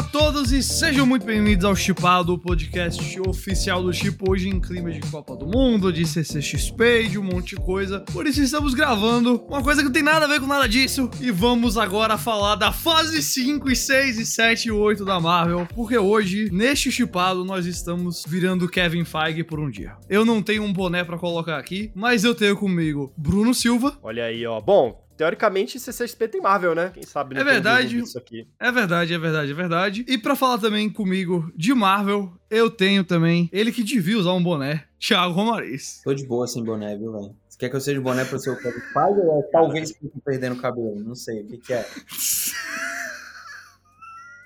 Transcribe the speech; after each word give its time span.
Olá 0.00 0.08
a 0.08 0.12
todos 0.12 0.50
e 0.50 0.62
sejam 0.62 1.04
muito 1.04 1.26
bem-vindos 1.26 1.62
ao 1.62 1.76
Chipado, 1.76 2.32
o 2.32 2.38
podcast 2.38 3.20
oficial 3.20 3.82
do 3.82 3.92
Chip, 3.92 4.16
hoje 4.26 4.48
em 4.48 4.58
clima 4.58 4.90
de 4.90 5.00
Copa 5.10 5.36
do 5.36 5.46
Mundo, 5.46 5.92
de 5.92 6.06
CCXP, 6.06 7.08
de 7.10 7.18
um 7.18 7.22
monte 7.22 7.54
de 7.54 7.56
coisa. 7.56 8.00
Por 8.10 8.26
isso 8.26 8.40
estamos 8.40 8.72
gravando 8.72 9.44
uma 9.46 9.62
coisa 9.62 9.82
que 9.82 9.88
não 9.88 9.92
tem 9.92 10.02
nada 10.02 10.24
a 10.24 10.28
ver 10.28 10.40
com 10.40 10.46
nada 10.46 10.66
disso 10.66 11.10
e 11.20 11.30
vamos 11.30 11.76
agora 11.76 12.16
falar 12.16 12.54
da 12.54 12.72
fase 12.72 13.22
5 13.22 13.70
e 13.70 13.76
6 13.76 14.18
e 14.18 14.24
7 14.24 14.68
e 14.68 14.72
8 14.72 15.04
da 15.04 15.20
Marvel, 15.20 15.68
porque 15.74 15.98
hoje, 15.98 16.48
neste 16.50 16.90
Chipado, 16.90 17.44
nós 17.44 17.66
estamos 17.66 18.24
virando 18.26 18.70
Kevin 18.70 19.04
Feige 19.04 19.44
por 19.44 19.60
um 19.60 19.68
dia. 19.68 19.98
Eu 20.08 20.24
não 20.24 20.42
tenho 20.42 20.62
um 20.62 20.72
boné 20.72 21.04
pra 21.04 21.18
colocar 21.18 21.58
aqui, 21.58 21.92
mas 21.94 22.24
eu 22.24 22.34
tenho 22.34 22.56
comigo 22.56 23.12
Bruno 23.18 23.52
Silva. 23.52 23.98
Olha 24.02 24.24
aí, 24.24 24.46
ó. 24.46 24.62
Bom, 24.62 25.09
teoricamente 25.20 25.78
CCXP 25.78 26.28
tem 26.28 26.40
Marvel, 26.40 26.74
né? 26.74 26.90
Quem 26.94 27.02
sabe 27.02 27.36
É 27.36 27.44
verdade. 27.44 27.98
Isso 27.98 28.16
aqui. 28.16 28.48
É 28.58 28.72
verdade, 28.72 29.12
é 29.12 29.18
verdade, 29.18 29.50
é 29.50 29.54
verdade. 29.54 30.02
E 30.08 30.16
pra 30.16 30.34
falar 30.34 30.56
também 30.56 30.88
comigo 30.88 31.52
de 31.54 31.74
Marvel, 31.74 32.32
eu 32.48 32.70
tenho 32.70 33.04
também 33.04 33.46
ele 33.52 33.70
que 33.70 33.82
devia 33.82 34.18
usar 34.18 34.32
um 34.32 34.42
boné, 34.42 34.86
Thiago 34.98 35.34
Romariz. 35.34 36.00
Tô 36.02 36.14
de 36.14 36.26
boa 36.26 36.46
sem 36.46 36.64
boné, 36.64 36.96
viu, 36.96 37.12
velho? 37.12 37.36
Você 37.46 37.58
quer 37.58 37.68
que 37.68 37.76
eu 37.76 37.80
seja 37.82 38.00
boné 38.00 38.24
pro 38.24 38.38
seu 38.38 38.56
Feige 38.56 38.80
ou 38.94 39.40
é 39.40 39.42
talvez 39.52 39.92
tô 39.92 40.20
perdendo 40.24 40.56
cabelo? 40.56 40.98
Não 40.98 41.14
sei, 41.14 41.42
o 41.42 41.46
que 41.48 41.58
que 41.58 41.74
é? 41.74 41.84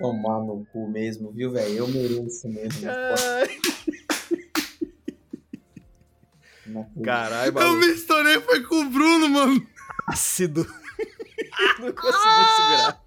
Tomar 0.00 0.40
no 0.40 0.66
cu 0.72 0.90
mesmo, 0.90 1.30
viu, 1.30 1.52
velho? 1.52 1.72
Eu 1.72 1.86
mereço 1.86 2.48
mesmo. 2.48 2.82
Caralho, 7.04 7.56
Eu 7.60 7.76
me 7.76 7.86
estourei 7.90 8.40
foi 8.40 8.60
com 8.64 8.80
o 8.80 8.90
Bruno, 8.90 9.28
mano. 9.28 9.73
Ácido. 10.06 10.66
Não 11.78 11.92
consegui 11.92 12.44
segurar. 12.56 13.00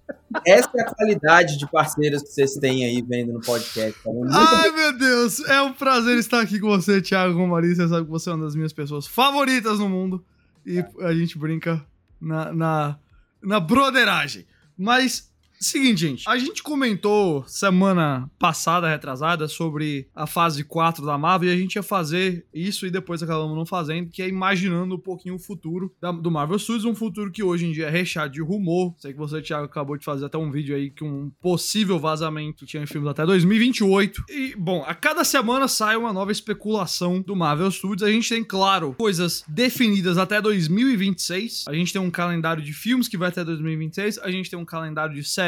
Essa 0.46 0.70
é 0.76 0.82
a 0.82 0.94
qualidade 0.94 1.58
de 1.58 1.66
parceiros 1.70 2.22
que 2.22 2.28
vocês 2.28 2.54
têm 2.54 2.84
aí 2.84 3.02
vendo 3.02 3.32
no 3.32 3.40
podcast. 3.40 3.98
Tá 4.02 4.10
Ai, 4.30 4.70
meu 4.70 4.98
Deus. 4.98 5.40
É 5.40 5.60
um 5.62 5.72
prazer 5.72 6.18
estar 6.18 6.40
aqui 6.40 6.60
com 6.60 6.68
você, 6.68 7.00
Thiago 7.00 7.36
Romariz. 7.36 7.76
Você 7.76 7.88
sabe 7.88 8.04
que 8.04 8.10
você 8.10 8.30
é 8.30 8.34
uma 8.34 8.44
das 8.44 8.54
minhas 8.54 8.72
pessoas 8.72 9.06
favoritas 9.06 9.78
no 9.78 9.88
mundo. 9.88 10.24
E 10.66 10.84
a 11.00 11.14
gente 11.14 11.38
brinca 11.38 11.84
na, 12.20 12.52
na, 12.52 12.98
na 13.42 13.60
broderagem. 13.60 14.46
Mas, 14.76 15.30
seguinte, 15.60 16.00
gente. 16.00 16.24
A 16.28 16.38
gente 16.38 16.62
comentou 16.62 17.44
semana 17.46 18.30
passada, 18.38 18.88
retrasada, 18.88 19.48
sobre 19.48 20.08
a 20.14 20.26
fase 20.26 20.64
4 20.64 21.04
da 21.04 21.16
Marvel. 21.18 21.50
E 21.50 21.52
a 21.52 21.56
gente 21.56 21.74
ia 21.76 21.82
fazer 21.82 22.46
isso 22.52 22.86
e 22.86 22.90
depois 22.90 23.22
acabamos 23.22 23.56
não 23.56 23.66
fazendo, 23.66 24.10
que 24.10 24.22
é 24.22 24.28
imaginando 24.28 24.94
um 24.94 24.98
pouquinho 25.00 25.34
o 25.34 25.38
futuro 25.38 25.94
da- 26.00 26.12
do 26.12 26.30
Marvel 26.30 26.58
Studios. 26.58 26.84
Um 26.84 26.94
futuro 26.94 27.30
que 27.30 27.42
hoje 27.42 27.66
em 27.66 27.72
dia 27.72 27.86
é 27.86 27.90
recheado 27.90 28.32
de 28.32 28.42
rumor. 28.42 28.94
Sei 28.98 29.12
que 29.12 29.18
você, 29.18 29.40
Thiago, 29.42 29.64
acabou 29.66 29.96
de 29.96 30.04
fazer 30.04 30.26
até 30.26 30.38
um 30.38 30.50
vídeo 30.50 30.74
aí 30.76 30.90
que 30.90 31.04
um 31.04 31.30
possível 31.40 31.98
vazamento 31.98 32.64
tinha 32.66 32.82
em 32.82 32.86
filmes 32.86 33.08
até 33.10 33.24
2028. 33.26 34.24
E, 34.28 34.54
bom, 34.56 34.84
a 34.86 34.94
cada 34.94 35.24
semana 35.24 35.68
sai 35.68 35.96
uma 35.96 36.12
nova 36.12 36.32
especulação 36.32 37.20
do 37.20 37.34
Marvel 37.34 37.70
Studios. 37.70 38.02
A 38.02 38.10
gente 38.12 38.28
tem, 38.28 38.44
claro, 38.44 38.94
coisas 38.98 39.44
definidas 39.48 40.18
até 40.18 40.40
2026. 40.40 41.64
A 41.68 41.74
gente 41.74 41.92
tem 41.92 42.00
um 42.00 42.10
calendário 42.10 42.62
de 42.62 42.72
filmes 42.72 43.08
que 43.08 43.16
vai 43.16 43.28
até 43.28 43.44
2026. 43.44 44.18
A 44.18 44.30
gente 44.30 44.50
tem 44.50 44.58
um 44.58 44.64
calendário 44.64 45.14
de 45.14 45.24
séries 45.24 45.47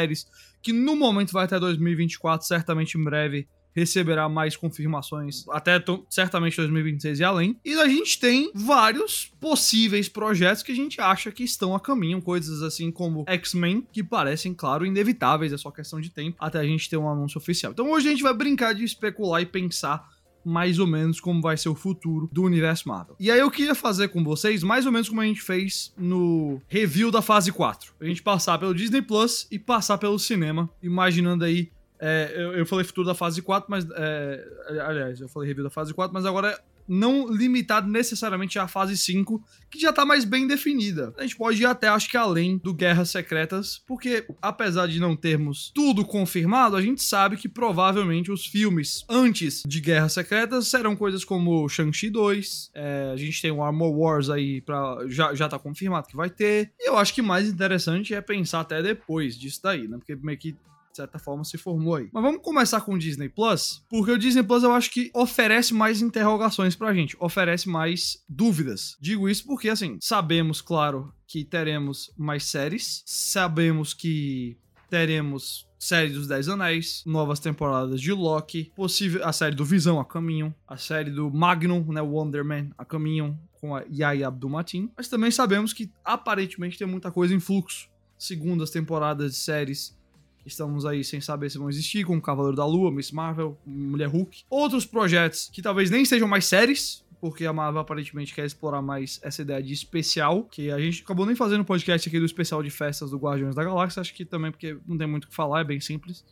que 0.61 0.71
no 0.71 0.95
momento 0.95 1.31
vai 1.31 1.45
até 1.45 1.59
2024, 1.59 2.45
certamente 2.45 2.97
em 2.97 3.03
breve 3.03 3.47
receberá 3.73 4.27
mais 4.27 4.55
confirmações 4.55 5.45
até 5.49 5.81
certamente 6.09 6.57
2026 6.57 7.19
e 7.19 7.23
além. 7.23 7.59
E 7.63 7.73
a 7.73 7.87
gente 7.87 8.19
tem 8.19 8.51
vários 8.53 9.31
possíveis 9.39 10.09
projetos 10.09 10.61
que 10.61 10.71
a 10.71 10.75
gente 10.75 10.99
acha 10.99 11.31
que 11.31 11.43
estão 11.43 11.73
a 11.73 11.79
caminho, 11.79 12.21
coisas 12.21 12.61
assim 12.61 12.91
como 12.91 13.23
X-Men, 13.27 13.87
que 13.91 14.03
parecem, 14.03 14.53
claro, 14.53 14.85
inevitáveis, 14.85 15.53
é 15.53 15.57
só 15.57 15.71
questão 15.71 16.01
de 16.01 16.09
tempo 16.09 16.37
até 16.39 16.59
a 16.59 16.65
gente 16.65 16.89
ter 16.89 16.97
um 16.97 17.09
anúncio 17.09 17.37
oficial. 17.37 17.71
Então 17.71 17.89
hoje 17.89 18.07
a 18.07 18.11
gente 18.11 18.23
vai 18.23 18.33
brincar 18.33 18.73
de 18.73 18.83
especular 18.83 19.41
e 19.41 19.45
pensar 19.45 20.05
mais 20.43 20.79
ou 20.79 20.87
menos 20.87 21.19
como 21.19 21.41
vai 21.41 21.57
ser 21.57 21.69
o 21.69 21.75
futuro 21.75 22.29
do 22.31 22.43
universo 22.43 22.87
Marvel. 22.87 23.15
E 23.19 23.29
aí 23.31 23.39
eu 23.39 23.51
queria 23.51 23.75
fazer 23.75 24.09
com 24.09 24.23
vocês 24.23 24.63
mais 24.63 24.85
ou 24.85 24.91
menos 24.91 25.09
como 25.09 25.21
a 25.21 25.25
gente 25.25 25.41
fez 25.41 25.93
no 25.97 26.61
review 26.67 27.11
da 27.11 27.21
fase 27.21 27.51
4. 27.51 27.93
A 27.99 28.05
gente 28.05 28.21
passar 28.21 28.57
pelo 28.57 28.73
Disney 28.73 29.01
Plus 29.01 29.47
e 29.51 29.59
passar 29.59 29.97
pelo 29.97 30.17
cinema, 30.17 30.69
imaginando 30.81 31.45
aí 31.45 31.69
é, 32.03 32.33
eu, 32.35 32.53
eu 32.53 32.65
falei 32.65 32.83
futuro 32.83 33.05
da 33.05 33.13
fase 33.13 33.43
4, 33.43 33.69
mas. 33.69 33.87
é, 33.91 34.43
aliás, 34.87 35.21
eu 35.21 35.29
falei 35.29 35.47
review 35.47 35.63
da 35.63 35.69
fase 35.69 35.93
4, 35.93 36.11
mas 36.11 36.25
agora 36.25 36.59
não 36.87 37.31
limitado 37.31 37.87
necessariamente 37.87 38.59
à 38.59 38.67
fase 38.67 38.97
5, 38.97 39.43
que 39.69 39.79
já 39.79 39.93
tá 39.93 40.05
mais 40.05 40.25
bem 40.25 40.47
definida. 40.47 41.13
A 41.17 41.21
gente 41.21 41.37
pode 41.37 41.61
ir 41.61 41.65
até, 41.65 41.87
acho 41.87 42.09
que 42.09 42.17
além 42.17 42.57
do 42.57 42.73
Guerras 42.73 43.09
Secretas, 43.09 43.81
porque 43.87 44.25
apesar 44.41 44.87
de 44.87 44.99
não 44.99 45.15
termos 45.15 45.71
tudo 45.73 46.05
confirmado, 46.05 46.75
a 46.75 46.81
gente 46.81 47.01
sabe 47.01 47.37
que 47.37 47.47
provavelmente 47.47 48.31
os 48.31 48.45
filmes 48.45 49.05
antes 49.09 49.63
de 49.65 49.79
Guerras 49.79 50.13
Secretas 50.13 50.67
serão 50.67 50.95
coisas 50.95 51.23
como 51.23 51.67
Shang-Chi 51.69 52.09
2, 52.09 52.71
é, 52.73 53.11
a 53.13 53.17
gente 53.17 53.41
tem 53.41 53.51
o 53.51 53.63
Armor 53.63 53.91
Wars 53.91 54.29
aí, 54.29 54.61
pra, 54.61 54.97
já, 55.07 55.33
já 55.33 55.47
tá 55.47 55.57
confirmado 55.57 56.07
que 56.07 56.15
vai 56.15 56.29
ter, 56.29 56.71
e 56.79 56.89
eu 56.89 56.97
acho 56.97 57.13
que 57.13 57.21
mais 57.21 57.47
interessante 57.47 58.13
é 58.13 58.21
pensar 58.21 58.61
até 58.61 58.81
depois 58.81 59.37
disso 59.37 59.61
daí, 59.63 59.87
né? 59.87 59.97
Porque 59.97 60.15
meio 60.15 60.37
que 60.37 60.55
de 60.91 60.97
certa 60.97 61.17
forma, 61.17 61.43
se 61.43 61.57
formou 61.57 61.95
aí. 61.95 62.09
Mas 62.13 62.23
vamos 62.23 62.41
começar 62.41 62.81
com 62.81 62.93
o 62.93 62.99
Disney 62.99 63.29
Plus, 63.29 63.83
porque 63.89 64.11
o 64.11 64.17
Disney 64.17 64.43
Plus 64.43 64.63
eu 64.63 64.73
acho 64.73 64.91
que 64.91 65.09
oferece 65.13 65.73
mais 65.73 66.01
interrogações 66.01 66.75
pra 66.75 66.93
gente, 66.93 67.15
oferece 67.19 67.67
mais 67.67 68.23
dúvidas. 68.27 68.97
Digo 68.99 69.27
isso 69.27 69.45
porque, 69.45 69.69
assim, 69.69 69.97
sabemos, 70.01 70.61
claro, 70.61 71.13
que 71.25 71.43
teremos 71.43 72.11
mais 72.17 72.43
séries, 72.43 73.03
sabemos 73.05 73.93
que 73.93 74.57
teremos 74.89 75.65
série 75.79 76.11
dos 76.11 76.27
Dez 76.27 76.47
Anéis, 76.47 77.01
novas 77.07 77.39
temporadas 77.39 77.99
de 77.99 78.11
Loki, 78.11 78.71
possível 78.75 79.25
a 79.25 79.33
série 79.33 79.55
do 79.55 79.65
Visão 79.65 79.99
a 79.99 80.05
caminho, 80.05 80.53
a 80.67 80.77
série 80.77 81.09
do 81.09 81.31
Magnum, 81.31 81.83
né, 81.91 82.01
Wonder 82.01 82.45
Man 82.45 82.69
a 82.77 82.85
caminho 82.85 83.39
com 83.59 83.75
a 83.75 83.83
Yaya 83.91 84.27
Abdul-Mateen, 84.27 84.91
mas 84.95 85.07
também 85.07 85.31
sabemos 85.31 85.73
que 85.73 85.91
aparentemente 86.03 86.77
tem 86.77 86.85
muita 86.85 87.11
coisa 87.11 87.33
em 87.33 87.39
fluxo. 87.39 87.89
Segundas 88.17 88.69
temporadas 88.69 89.31
de 89.31 89.37
séries 89.37 89.97
Estamos 90.45 90.85
aí 90.85 91.03
sem 91.03 91.21
saber 91.21 91.49
se 91.49 91.57
vão 91.57 91.69
existir, 91.69 92.03
como 92.03 92.21
Cavaleiro 92.21 92.55
da 92.55 92.65
Lua, 92.65 92.91
Miss 92.91 93.11
Marvel, 93.11 93.57
Mulher 93.65 94.07
Hulk. 94.07 94.43
Outros 94.49 94.85
projetos 94.85 95.49
que 95.53 95.61
talvez 95.61 95.89
nem 95.89 96.03
sejam 96.05 96.27
mais 96.27 96.45
séries, 96.45 97.03
porque 97.19 97.45
a 97.45 97.53
Marvel 97.53 97.81
aparentemente 97.81 98.33
quer 98.33 98.45
explorar 98.45 98.81
mais 98.81 99.19
essa 99.23 99.43
ideia 99.43 99.61
de 99.61 99.71
especial, 99.71 100.43
que 100.45 100.71
a 100.71 100.79
gente 100.79 101.03
acabou 101.03 101.25
nem 101.25 101.35
fazendo 101.35 101.63
podcast 101.63 102.09
aqui 102.09 102.19
do 102.19 102.25
especial 102.25 102.63
de 102.63 102.71
festas 102.71 103.11
do 103.11 103.17
Guardiões 103.17 103.53
da 103.53 103.63
Galáxia, 103.63 104.01
acho 104.01 104.13
que 104.13 104.25
também 104.25 104.51
porque 104.51 104.77
não 104.87 104.97
tem 104.97 105.07
muito 105.07 105.25
o 105.25 105.27
que 105.27 105.35
falar, 105.35 105.61
é 105.61 105.63
bem 105.63 105.79
simples. 105.79 106.25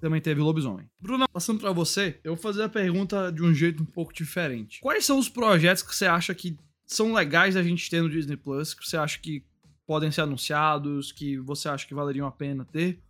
Também 0.00 0.20
teve 0.20 0.40
Lobisomem. 0.40 0.90
Bruno, 1.00 1.26
passando 1.32 1.60
pra 1.60 1.72
você, 1.72 2.18
eu 2.22 2.34
vou 2.34 2.42
fazer 2.42 2.64
a 2.64 2.68
pergunta 2.68 3.32
de 3.32 3.42
um 3.42 3.54
jeito 3.54 3.82
um 3.82 3.86
pouco 3.86 4.12
diferente. 4.12 4.80
Quais 4.80 5.06
são 5.06 5.18
os 5.18 5.28
projetos 5.28 5.82
que 5.82 5.94
você 5.94 6.06
acha 6.06 6.34
que 6.34 6.58
são 6.86 7.14
legais 7.14 7.56
a 7.56 7.62
gente 7.62 7.88
ter 7.88 8.02
no 8.02 8.10
Disney 8.10 8.36
Plus, 8.36 8.74
que 8.74 8.86
você 8.86 8.96
acha 8.96 9.18
que 9.18 9.42
podem 9.86 10.10
ser 10.10 10.22
anunciados, 10.22 11.12
que 11.12 11.38
você 11.38 11.68
acha 11.68 11.86
que 11.86 11.94
valeriam 11.94 12.26
a 12.26 12.32
pena 12.32 12.64
ter? 12.64 13.00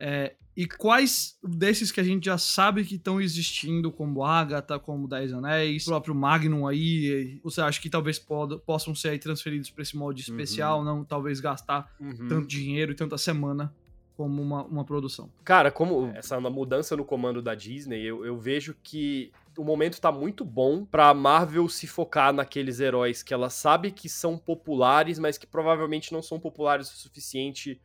É, 0.00 0.34
e 0.56 0.66
quais 0.66 1.38
desses 1.42 1.92
que 1.92 2.00
a 2.00 2.02
gente 2.04 2.24
já 2.24 2.36
sabe 2.38 2.84
que 2.84 2.94
estão 2.96 3.20
existindo, 3.20 3.92
como 3.92 4.24
Agatha, 4.24 4.78
como 4.78 5.06
Dez 5.06 5.32
Anéis, 5.32 5.82
o 5.86 5.90
próprio 5.90 6.14
Magnum 6.14 6.66
aí, 6.66 7.38
você 7.44 7.60
acha 7.60 7.80
que 7.80 7.88
talvez 7.90 8.18
poda- 8.18 8.58
possam 8.58 8.94
ser 8.94 9.10
aí 9.10 9.18
transferidos 9.18 9.70
para 9.70 9.82
esse 9.82 9.96
molde 9.96 10.22
especial, 10.22 10.82
não 10.82 11.04
talvez 11.04 11.38
gastar 11.38 11.94
Uhum. 12.00 12.28
tanto 12.28 12.46
dinheiro 12.48 12.92
e 12.92 12.94
tanta 12.94 13.16
semana 13.18 13.72
como 14.16 14.42
uma, 14.42 14.64
uma 14.64 14.84
produção? 14.84 15.30
Cara, 15.44 15.70
como 15.70 16.08
essa 16.14 16.38
mudança 16.40 16.96
no 16.96 17.04
comando 17.04 17.40
da 17.40 17.54
Disney, 17.54 18.02
eu, 18.02 18.24
eu 18.24 18.36
vejo 18.38 18.74
que 18.82 19.30
o 19.56 19.64
momento 19.64 20.00
tá 20.00 20.10
muito 20.12 20.44
bom 20.44 20.84
pra 20.84 21.12
Marvel 21.14 21.68
se 21.68 21.86
focar 21.86 22.32
naqueles 22.32 22.80
heróis 22.80 23.22
que 23.22 23.32
ela 23.34 23.48
sabe 23.50 23.90
que 23.90 24.08
são 24.08 24.36
populares, 24.36 25.18
mas 25.18 25.38
que 25.38 25.46
provavelmente 25.46 26.12
não 26.12 26.22
são 26.22 26.38
populares 26.40 26.90
o 26.92 26.96
suficiente 26.98 27.80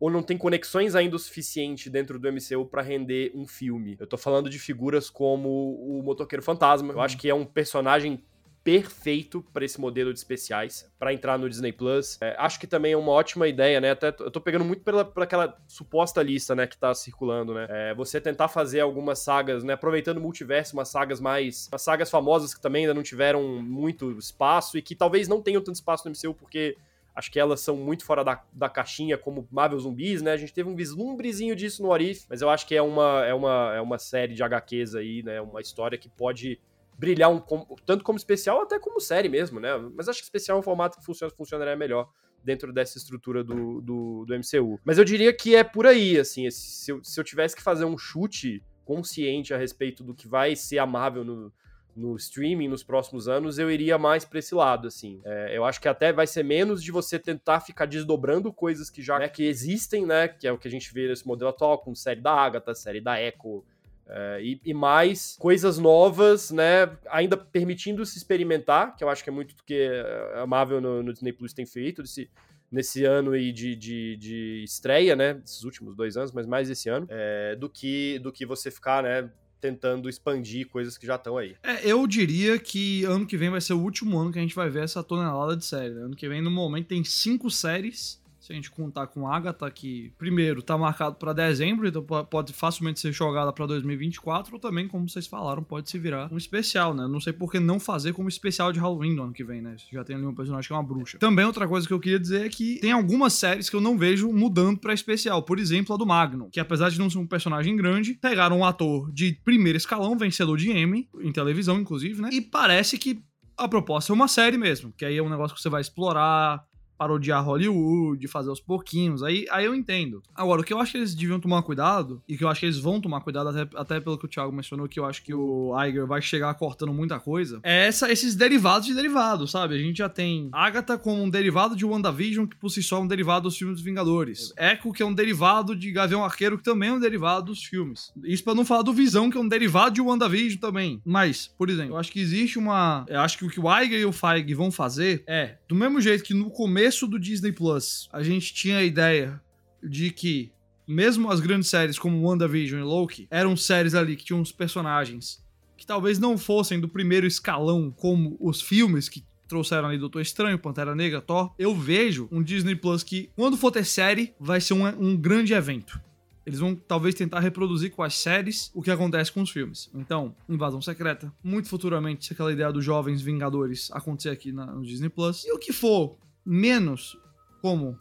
ou 0.00 0.10
não 0.10 0.22
tem 0.22 0.38
conexões 0.38 0.94
ainda 0.94 1.14
o 1.14 1.18
suficiente 1.18 1.90
dentro 1.90 2.18
do 2.18 2.32
MCU 2.32 2.64
pra 2.64 2.80
render 2.80 3.30
um 3.34 3.46
filme. 3.46 3.96
Eu 4.00 4.06
tô 4.06 4.16
falando 4.16 4.48
de 4.48 4.58
figuras 4.58 5.10
como 5.10 5.48
o 5.74 6.02
Motoqueiro 6.02 6.42
Fantasma. 6.42 6.94
Eu 6.94 7.02
acho 7.02 7.18
que 7.18 7.28
é 7.28 7.34
um 7.34 7.44
personagem 7.44 8.24
perfeito 8.62 9.42
pra 9.52 9.64
esse 9.64 9.80
modelo 9.80 10.12
de 10.12 10.18
especiais, 10.18 10.90
pra 10.98 11.12
entrar 11.12 11.38
no 11.38 11.48
Disney 11.48 11.72
Plus. 11.72 12.18
É, 12.20 12.34
acho 12.38 12.60
que 12.60 12.66
também 12.66 12.92
é 12.92 12.96
uma 12.96 13.12
ótima 13.12 13.48
ideia, 13.48 13.80
né? 13.80 13.90
Até 13.90 14.08
eu 14.08 14.30
tô 14.30 14.40
pegando 14.40 14.64
muito 14.64 14.82
pela, 14.82 15.04
por 15.04 15.22
aquela 15.22 15.58
suposta 15.66 16.22
lista, 16.22 16.54
né, 16.54 16.66
que 16.66 16.76
tá 16.76 16.94
circulando, 16.94 17.54
né? 17.54 17.66
É, 17.70 17.94
você 17.94 18.20
tentar 18.20 18.48
fazer 18.48 18.80
algumas 18.80 19.18
sagas, 19.18 19.64
né, 19.64 19.72
aproveitando 19.72 20.18
o 20.18 20.20
multiverso, 20.20 20.76
umas 20.76 20.88
sagas 20.88 21.20
mais, 21.20 21.68
umas 21.72 21.82
sagas 21.82 22.10
famosas 22.10 22.54
que 22.54 22.60
também 22.60 22.84
ainda 22.84 22.94
não 22.94 23.02
tiveram 23.02 23.42
muito 23.62 24.10
espaço 24.18 24.76
e 24.76 24.82
que 24.82 24.94
talvez 24.94 25.26
não 25.26 25.40
tenham 25.40 25.62
tanto 25.62 25.76
espaço 25.76 26.06
no 26.06 26.14
MCU 26.14 26.34
porque 26.34 26.76
Acho 27.14 27.30
que 27.30 27.38
elas 27.38 27.60
são 27.60 27.76
muito 27.76 28.04
fora 28.04 28.24
da, 28.24 28.42
da 28.52 28.68
caixinha, 28.68 29.18
como 29.18 29.48
Marvel 29.50 29.78
Zumbis, 29.78 30.22
né? 30.22 30.32
A 30.32 30.36
gente 30.36 30.52
teve 30.52 30.68
um 30.68 30.76
vislumbrezinho 30.76 31.56
disso 31.56 31.82
no 31.82 31.92
Arif, 31.92 32.24
mas 32.28 32.40
eu 32.40 32.48
acho 32.48 32.66
que 32.66 32.74
é 32.74 32.82
uma, 32.82 33.24
é 33.24 33.34
uma, 33.34 33.74
é 33.74 33.80
uma 33.80 33.98
série 33.98 34.34
de 34.34 34.42
HQs 34.42 34.94
aí, 34.94 35.22
né? 35.22 35.40
Uma 35.40 35.60
história 35.60 35.98
que 35.98 36.08
pode 36.08 36.60
brilhar 36.98 37.30
um, 37.30 37.40
tanto 37.86 38.04
como 38.04 38.18
especial 38.18 38.60
até 38.60 38.78
como 38.78 39.00
série 39.00 39.28
mesmo, 39.28 39.58
né? 39.58 39.76
Mas 39.94 40.08
acho 40.08 40.18
que 40.18 40.24
especial 40.24 40.58
é 40.58 40.60
um 40.60 40.62
formato 40.62 40.98
que 40.98 41.04
funciona, 41.04 41.32
funcionaria 41.34 41.76
melhor 41.76 42.08
dentro 42.44 42.72
dessa 42.72 42.98
estrutura 42.98 43.42
do, 43.42 43.80
do, 43.80 44.24
do 44.26 44.34
MCU. 44.34 44.78
Mas 44.84 44.98
eu 44.98 45.04
diria 45.04 45.32
que 45.32 45.54
é 45.54 45.64
por 45.64 45.86
aí, 45.86 46.18
assim, 46.18 46.50
se 46.50 46.90
eu, 46.90 47.02
se 47.02 47.18
eu 47.18 47.24
tivesse 47.24 47.56
que 47.56 47.62
fazer 47.62 47.84
um 47.84 47.98
chute 47.98 48.62
consciente 48.84 49.54
a 49.54 49.58
respeito 49.58 50.02
do 50.02 50.14
que 50.14 50.26
vai 50.26 50.56
ser 50.56 50.78
a 50.78 50.86
Marvel 50.86 51.24
no, 51.24 51.52
no 51.96 52.16
streaming 52.16 52.68
nos 52.68 52.82
próximos 52.82 53.28
anos, 53.28 53.58
eu 53.58 53.70
iria 53.70 53.98
mais 53.98 54.24
para 54.24 54.38
esse 54.38 54.54
lado, 54.54 54.88
assim. 54.88 55.20
É, 55.24 55.56
eu 55.56 55.64
acho 55.64 55.80
que 55.80 55.88
até 55.88 56.12
vai 56.12 56.26
ser 56.26 56.42
menos 56.42 56.82
de 56.82 56.90
você 56.90 57.18
tentar 57.18 57.60
ficar 57.60 57.86
desdobrando 57.86 58.52
coisas 58.52 58.88
que 58.88 59.02
já 59.02 59.18
né, 59.18 59.28
que 59.28 59.44
existem, 59.44 60.06
né? 60.06 60.28
Que 60.28 60.46
é 60.46 60.52
o 60.52 60.58
que 60.58 60.68
a 60.68 60.70
gente 60.70 60.92
vê 60.92 61.08
nesse 61.08 61.26
modelo 61.26 61.50
atual, 61.50 61.78
com 61.78 61.94
série 61.94 62.20
da 62.20 62.32
Agatha, 62.32 62.74
série 62.74 63.00
da 63.00 63.20
Echo, 63.20 63.64
é, 64.12 64.40
e, 64.42 64.60
e, 64.64 64.74
mais 64.74 65.36
coisas 65.38 65.78
novas, 65.78 66.50
né? 66.50 66.90
Ainda 67.08 67.36
permitindo 67.36 68.04
se 68.04 68.18
experimentar, 68.18 68.96
que 68.96 69.04
eu 69.04 69.08
acho 69.08 69.22
que 69.22 69.30
é 69.30 69.32
muito 69.32 69.54
do 69.54 69.62
que 69.62 69.88
a 70.34 70.46
Marvel 70.46 70.80
no, 70.80 71.02
no 71.02 71.12
Disney 71.12 71.32
Plus 71.32 71.52
tem 71.52 71.64
feito, 71.64 72.02
desse, 72.02 72.28
nesse 72.72 73.04
ano 73.04 73.32
aí 73.32 73.52
de, 73.52 73.76
de, 73.76 74.16
de 74.16 74.64
estreia, 74.64 75.14
né? 75.14 75.40
Esses 75.44 75.62
últimos 75.62 75.94
dois 75.94 76.16
anos, 76.16 76.32
mas 76.32 76.44
mais 76.44 76.68
esse 76.68 76.88
ano, 76.88 77.06
é, 77.08 77.54
do, 77.54 77.68
que, 77.68 78.18
do 78.18 78.32
que 78.32 78.44
você 78.44 78.70
ficar, 78.70 79.02
né? 79.02 79.30
Tentando 79.60 80.08
expandir 80.08 80.68
coisas 80.68 80.96
que 80.96 81.06
já 81.06 81.16
estão 81.16 81.36
aí. 81.36 81.56
É, 81.62 81.86
eu 81.86 82.06
diria 82.06 82.58
que 82.58 83.04
ano 83.04 83.26
que 83.26 83.36
vem 83.36 83.50
vai 83.50 83.60
ser 83.60 83.74
o 83.74 83.80
último 83.80 84.18
ano 84.18 84.32
que 84.32 84.38
a 84.38 84.42
gente 84.42 84.54
vai 84.54 84.70
ver 84.70 84.84
essa 84.84 85.02
tonelada 85.02 85.56
de 85.56 85.64
série. 85.64 85.94
Ano 85.94 86.16
que 86.16 86.28
vem, 86.28 86.40
no 86.40 86.50
momento, 86.50 86.86
tem 86.86 87.04
cinco 87.04 87.50
séries 87.50 88.19
se 88.50 88.52
a 88.52 88.54
gente 88.56 88.70
contar 88.70 89.06
com 89.06 89.28
Agatha, 89.28 89.70
que 89.70 90.12
primeiro 90.18 90.60
tá 90.60 90.76
marcado 90.76 91.14
para 91.14 91.32
dezembro, 91.32 91.86
então 91.86 92.04
pode 92.28 92.52
facilmente 92.52 92.98
ser 92.98 93.12
jogada 93.12 93.52
para 93.52 93.66
2024, 93.66 94.54
ou 94.54 94.60
também, 94.60 94.88
como 94.88 95.08
vocês 95.08 95.26
falaram, 95.26 95.62
pode 95.62 95.88
se 95.88 95.98
virar 95.98 96.32
um 96.32 96.36
especial, 96.36 96.92
né? 96.92 97.06
Não 97.06 97.20
sei 97.20 97.32
por 97.32 97.50
que 97.50 97.60
não 97.60 97.78
fazer 97.78 98.12
como 98.12 98.28
especial 98.28 98.72
de 98.72 98.80
Halloween 98.80 99.14
no 99.14 99.22
ano 99.22 99.32
que 99.32 99.44
vem, 99.44 99.62
né? 99.62 99.76
Já 99.92 100.02
tem 100.02 100.16
ali 100.16 100.26
um 100.26 100.34
personagem 100.34 100.66
que 100.66 100.72
é 100.72 100.76
uma 100.76 100.82
bruxa. 100.82 101.18
Também 101.18 101.44
outra 101.44 101.68
coisa 101.68 101.86
que 101.86 101.92
eu 101.92 102.00
queria 102.00 102.18
dizer 102.18 102.46
é 102.46 102.48
que 102.48 102.80
tem 102.80 102.92
algumas 102.92 103.34
séries 103.34 103.70
que 103.70 103.76
eu 103.76 103.80
não 103.80 103.96
vejo 103.96 104.32
mudando 104.32 104.78
para 104.78 104.92
especial. 104.92 105.42
Por 105.42 105.58
exemplo, 105.58 105.94
a 105.94 105.98
do 105.98 106.06
Magnum, 106.06 106.50
que 106.50 106.58
apesar 106.58 106.90
de 106.90 106.98
não 106.98 107.08
ser 107.08 107.18
um 107.18 107.26
personagem 107.26 107.76
grande, 107.76 108.14
pegaram 108.14 108.58
um 108.58 108.64
ator 108.64 109.12
de 109.12 109.38
primeiro 109.44 109.76
escalão, 109.76 110.18
vencedor 110.18 110.56
de 110.56 110.70
Emmy, 110.70 111.08
em 111.20 111.32
televisão, 111.32 111.78
inclusive, 111.80 112.20
né? 112.20 112.30
E 112.32 112.40
parece 112.40 112.98
que 112.98 113.22
a 113.60 113.68
proposta 113.68 114.12
é 114.12 114.14
uma 114.14 114.26
série 114.26 114.56
mesmo, 114.56 114.92
que 114.96 115.04
aí 115.04 115.18
é 115.18 115.22
um 115.22 115.28
negócio 115.28 115.54
que 115.54 115.60
você 115.60 115.68
vai 115.68 115.82
explorar, 115.82 116.64
parodiar 117.00 117.42
Hollywood, 117.42 118.28
fazer 118.28 118.50
aos 118.50 118.60
pouquinhos, 118.60 119.22
aí, 119.22 119.46
aí 119.50 119.64
eu 119.64 119.74
entendo. 119.74 120.22
Agora, 120.34 120.60
o 120.60 120.64
que 120.64 120.70
eu 120.70 120.78
acho 120.78 120.92
que 120.92 120.98
eles 120.98 121.14
deviam 121.14 121.40
tomar 121.40 121.62
cuidado, 121.62 122.22
e 122.28 122.36
que 122.36 122.44
eu 122.44 122.48
acho 122.48 122.60
que 122.60 122.66
eles 122.66 122.76
vão 122.76 123.00
tomar 123.00 123.22
cuidado, 123.22 123.48
até, 123.48 123.66
até 123.74 124.00
pelo 124.00 124.18
que 124.18 124.26
o 124.26 124.28
Thiago 124.28 124.52
mencionou, 124.52 124.86
que 124.86 125.00
eu 125.00 125.06
acho 125.06 125.22
que 125.22 125.32
o 125.32 125.74
Iger 125.82 126.06
vai 126.06 126.20
chegar 126.20 126.52
cortando 126.52 126.92
muita 126.92 127.18
coisa, 127.18 127.58
é 127.62 127.86
essa, 127.86 128.12
esses 128.12 128.34
derivados 128.34 128.86
de 128.86 128.92
derivados, 128.92 129.50
sabe? 129.50 129.76
A 129.76 129.78
gente 129.78 129.96
já 129.96 130.10
tem 130.10 130.50
Agatha 130.52 130.98
como 130.98 131.22
um 131.22 131.30
derivado 131.30 131.74
de 131.74 131.86
WandaVision, 131.86 132.46
que 132.46 132.56
por 132.56 132.68
si 132.68 132.82
só 132.82 132.98
é 132.98 133.00
um 133.00 133.06
derivado 133.06 133.44
dos 133.44 133.56
filmes 133.56 133.76
dos 133.76 133.84
Vingadores. 133.84 134.52
Echo, 134.58 134.92
que 134.92 135.02
é 135.02 135.06
um 135.06 135.14
derivado 135.14 135.74
de 135.74 135.90
Gavião 135.90 136.22
Arqueiro, 136.22 136.58
que 136.58 136.64
também 136.64 136.90
é 136.90 136.92
um 136.92 137.00
derivado 137.00 137.46
dos 137.46 137.64
filmes. 137.64 138.12
Isso 138.22 138.44
pra 138.44 138.54
não 138.54 138.66
falar 138.66 138.82
do 138.82 138.92
Visão, 138.92 139.30
que 139.30 139.38
é 139.38 139.40
um 139.40 139.48
derivado 139.48 139.94
de 139.94 140.02
WandaVision 140.02 140.60
também. 140.60 141.00
Mas, 141.02 141.48
por 141.56 141.70
exemplo, 141.70 141.94
eu 141.94 141.96
acho 141.96 142.12
que 142.12 142.20
existe 142.20 142.58
uma... 142.58 143.06
Eu 143.08 143.20
acho 143.20 143.38
que 143.38 143.46
o 143.46 143.48
que 143.48 143.58
o 143.58 143.80
Iger 143.80 144.00
e 144.00 144.04
o 144.04 144.12
Feige 144.12 144.52
vão 144.52 144.70
fazer 144.70 145.24
é, 145.26 145.56
do 145.66 145.74
mesmo 145.74 145.98
jeito 145.98 146.24
que 146.24 146.34
no 146.34 146.50
começo 146.50 146.89
começo 146.90 147.06
do 147.06 147.20
Disney 147.20 147.52
Plus, 147.52 148.08
a 148.12 148.20
gente 148.20 148.52
tinha 148.52 148.78
a 148.78 148.82
ideia 148.82 149.40
de 149.80 150.10
que, 150.10 150.50
mesmo 150.88 151.30
as 151.30 151.38
grandes 151.38 151.68
séries 151.68 151.96
como 151.96 152.20
WandaVision 152.20 152.80
e 152.80 152.82
Loki, 152.82 153.28
eram 153.30 153.56
séries 153.56 153.94
ali 153.94 154.16
que 154.16 154.24
tinham 154.24 154.40
uns 154.40 154.50
personagens 154.50 155.40
que 155.76 155.86
talvez 155.86 156.18
não 156.18 156.36
fossem 156.36 156.80
do 156.80 156.88
primeiro 156.88 157.28
escalão 157.28 157.92
como 157.92 158.36
os 158.40 158.60
filmes 158.60 159.08
que 159.08 159.24
trouxeram 159.46 159.86
ali 159.86 159.98
Doutor 159.98 160.20
Estranho, 160.20 160.58
Pantera 160.58 160.92
Negra, 160.92 161.20
Thor. 161.20 161.54
Eu 161.56 161.76
vejo 161.76 162.28
um 162.32 162.42
Disney 162.42 162.74
Plus 162.74 163.04
que, 163.04 163.30
quando 163.36 163.56
for 163.56 163.70
ter 163.70 163.84
série, 163.84 164.34
vai 164.40 164.60
ser 164.60 164.74
um, 164.74 164.84
um 164.84 165.16
grande 165.16 165.54
evento. 165.54 166.00
Eles 166.44 166.58
vão 166.58 166.74
talvez 166.74 167.14
tentar 167.14 167.38
reproduzir 167.38 167.92
com 167.92 168.02
as 168.02 168.18
séries 168.18 168.72
o 168.74 168.82
que 168.82 168.90
acontece 168.90 169.30
com 169.30 169.42
os 169.42 169.50
filmes. 169.50 169.88
Então, 169.94 170.34
Invasão 170.48 170.82
Secreta. 170.82 171.32
Muito 171.40 171.68
futuramente, 171.68 172.26
se 172.26 172.32
aquela 172.32 172.52
ideia 172.52 172.72
dos 172.72 172.84
jovens 172.84 173.22
Vingadores 173.22 173.92
acontecer 173.92 174.30
aqui 174.30 174.50
na, 174.50 174.66
no 174.66 174.82
Disney 174.82 175.08
Plus. 175.08 175.44
E 175.44 175.52
o 175.52 175.58
que 175.58 175.72
for 175.72 176.18
menos 176.44 177.18
como 177.60 177.98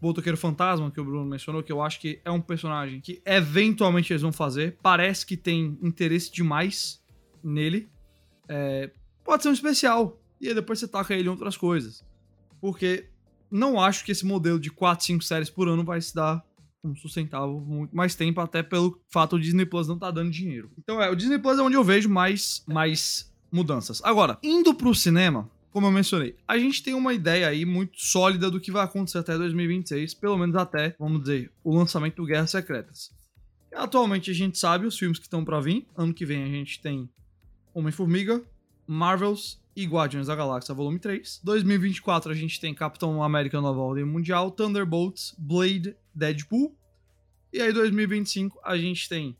o 0.00 0.06
Motoqueiro 0.06 0.36
Fantasma, 0.36 0.90
que 0.90 1.00
o 1.00 1.04
Bruno 1.04 1.24
mencionou, 1.24 1.62
que 1.62 1.72
eu 1.72 1.82
acho 1.82 2.00
que 2.00 2.20
é 2.24 2.30
um 2.30 2.40
personagem 2.40 3.00
que 3.00 3.22
eventualmente 3.24 4.12
eles 4.12 4.22
vão 4.22 4.32
fazer. 4.32 4.76
Parece 4.82 5.24
que 5.24 5.36
tem 5.36 5.78
interesse 5.82 6.30
demais 6.30 7.02
nele. 7.42 7.88
É, 8.48 8.90
pode 9.24 9.42
ser 9.42 9.48
um 9.48 9.52
especial. 9.52 10.20
E 10.40 10.48
aí 10.48 10.54
depois 10.54 10.78
você 10.78 10.88
taca 10.88 11.14
ele 11.14 11.28
em 11.28 11.30
outras 11.30 11.56
coisas. 11.56 12.04
Porque 12.60 13.08
não 13.50 13.80
acho 13.80 14.04
que 14.04 14.12
esse 14.12 14.26
modelo 14.26 14.58
de 14.58 14.70
4, 14.70 15.04
5 15.04 15.24
séries 15.24 15.50
por 15.50 15.68
ano 15.68 15.84
vai 15.84 16.00
se 16.00 16.14
dar 16.14 16.44
um 16.84 16.94
sustentável 16.94 17.60
muito 17.60 17.96
mais 17.96 18.14
tempo, 18.14 18.40
até 18.40 18.62
pelo 18.62 19.00
fato 19.08 19.36
do 19.36 19.42
Disney 19.42 19.66
Plus 19.66 19.88
não 19.88 19.98
tá 19.98 20.10
dando 20.10 20.30
dinheiro. 20.30 20.70
Então 20.78 21.02
é, 21.02 21.10
o 21.10 21.16
Disney 21.16 21.38
Plus 21.38 21.58
é 21.58 21.62
onde 21.62 21.76
eu 21.76 21.82
vejo 21.82 22.08
mais, 22.08 22.64
mais 22.66 23.32
mudanças. 23.50 24.00
Agora, 24.04 24.38
indo 24.42 24.74
pro 24.74 24.94
cinema, 24.94 25.50
como 25.76 25.88
eu 25.88 25.92
mencionei, 25.92 26.34
a 26.48 26.58
gente 26.58 26.82
tem 26.82 26.94
uma 26.94 27.12
ideia 27.12 27.48
aí 27.48 27.66
muito 27.66 28.00
sólida 28.00 28.50
do 28.50 28.58
que 28.58 28.72
vai 28.72 28.82
acontecer 28.82 29.18
até 29.18 29.36
2026, 29.36 30.14
pelo 30.14 30.38
menos 30.38 30.56
até, 30.56 30.96
vamos 30.98 31.20
dizer, 31.20 31.52
o 31.62 31.76
lançamento 31.76 32.16
do 32.16 32.24
Guerras 32.24 32.50
Secretas. 32.50 33.10
Atualmente 33.74 34.30
a 34.30 34.34
gente 34.34 34.58
sabe 34.58 34.86
os 34.86 34.98
filmes 34.98 35.18
que 35.18 35.26
estão 35.26 35.44
para 35.44 35.60
vir. 35.60 35.86
Ano 35.94 36.14
que 36.14 36.24
vem 36.24 36.44
a 36.44 36.48
gente 36.48 36.80
tem 36.80 37.06
Homem-Formiga, 37.74 38.42
Marvels 38.86 39.60
e 39.76 39.84
Guardians 39.84 40.28
da 40.28 40.34
Galáxia 40.34 40.74
Volume 40.74 40.98
3. 40.98 41.42
2024 41.44 42.32
a 42.32 42.34
gente 42.34 42.58
tem 42.58 42.72
Capitão 42.72 43.22
América 43.22 43.60
Nova 43.60 43.80
Ordem 43.80 44.06
Mundial, 44.06 44.50
Thunderbolts, 44.50 45.34
Blade, 45.38 45.94
Deadpool. 46.14 46.74
E 47.52 47.60
aí 47.60 47.70
2025 47.70 48.58
a 48.64 48.78
gente 48.78 49.06
tem 49.10 49.36